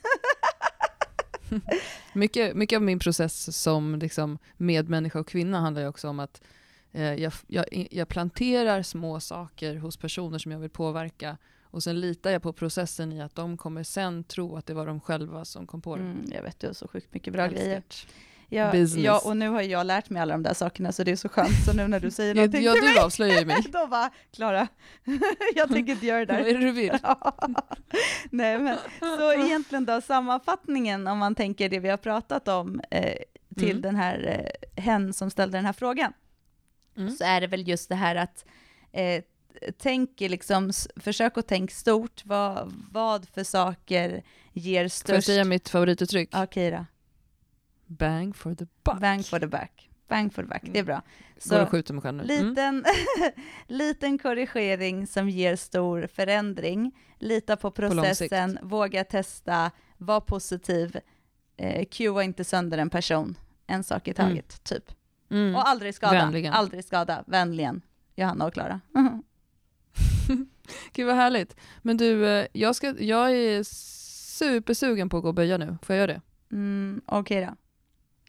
[2.12, 6.42] mycket, mycket av min process som liksom medmänniska och kvinna handlar ju också om att
[6.92, 12.30] jag, jag, jag, planterar små saker hos personer som jag vill påverka och sen litar
[12.30, 15.66] jag på processen i att de kommer sen tro att det var de själva som
[15.66, 16.02] kom på det.
[16.02, 17.82] Mm, jag vet, du har så sjukt mycket bra grejer.
[18.50, 19.04] Ja, business.
[19.04, 21.28] Ja, och nu har jag lärt mig alla de där sakerna, så det är så
[21.28, 21.64] skönt.
[21.66, 23.64] Så nu när du säger någonting ja, till du mig, avslöjar ju mig.
[23.72, 24.68] då bara, Klara,
[25.54, 26.40] jag tänker inte göra det där.
[26.40, 26.98] Vad är det du vill?
[28.30, 33.14] Nej, men så egentligen då, sammanfattningen, om man tänker det vi har pratat om, eh,
[33.56, 33.82] till Mm.
[33.82, 36.12] den här eh, hen som ställde den här frågan,
[36.98, 37.10] Mm.
[37.16, 38.44] så är det väl just det här att
[38.92, 39.24] eh,
[39.78, 44.22] tänk liksom, försök att tänka stort, vad, vad för saker
[44.52, 45.26] ger Får jag störst...
[45.26, 46.28] säga mitt favorituttryck?
[46.32, 46.86] Ja, Kira.
[47.86, 49.00] Bang for the buck.
[49.00, 49.84] Bang for the back.
[50.08, 51.02] Bang for the back, det är bra.
[51.44, 52.34] Går och Så skjuter mig själv nu.
[52.34, 52.48] Mm.
[52.48, 52.84] liten,
[53.66, 56.92] liten korrigering som ger stor förändring.
[57.18, 60.98] Lita på processen, våga testa, var positiv,
[61.56, 64.28] eh, cuea inte sönder en person, en sak i Mm.
[64.28, 64.92] taget, typ.
[65.30, 65.54] Mm.
[65.54, 66.52] Och aldrig skada, Vänligen.
[66.52, 67.82] aldrig skada, vänligen.
[68.16, 68.80] Johanna och Klara.
[70.92, 71.56] Gud vad härligt.
[71.82, 73.62] Men du, eh, jag, ska, jag är
[74.38, 75.76] supersugen på att gå och böja nu.
[75.82, 76.20] Får jag göra det?
[76.56, 77.56] Mm, Okej då.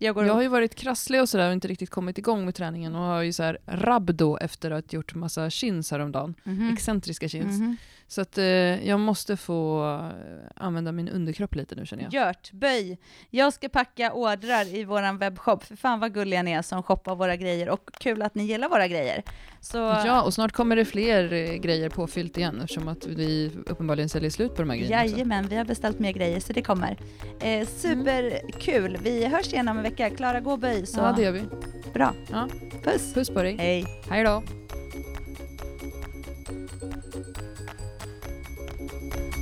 [0.02, 2.56] Jag går Jag har ju varit krasslig och sådär och inte riktigt kommit igång med
[2.56, 6.36] träningen och har ju så här rabdo efter att ha gjort massa chins häromdagen.
[6.43, 6.74] Mhm.
[6.74, 7.60] Excentriska chins.
[7.60, 7.78] Mhm.
[8.12, 8.43] Så att eh,
[8.88, 12.28] jag måste få eh, använda min underkropp lite nu känner jag.
[12.28, 12.97] Gjort, böj.
[13.30, 15.64] Jag ska packa ordrar i våran webbshop.
[15.64, 18.70] För fan vad gulliga ni är som shoppar våra grejer och kul att ni gillar
[18.70, 19.24] våra grejer.
[19.62, 24.10] Så Ja, och snart kommer det fler eh, grejer påfyllt igen eftersom att vi uppenbarligen
[24.10, 25.16] säljer slut på de här grejerna också.
[25.16, 26.97] jajamän, vi har beställt mer grejer så det kommer.
[27.41, 28.97] Eh, superkul.
[29.03, 30.10] Vi hörs igen om en vecka.
[30.10, 30.86] Klara, gå och böj.
[30.86, 31.41] Så Ja, det gör vi.
[31.93, 32.14] bra.
[32.32, 32.47] Ja.
[32.84, 33.14] Puss.
[33.14, 33.55] Puss på dig.
[33.57, 33.86] Hej.
[34.10, 34.43] Hej då.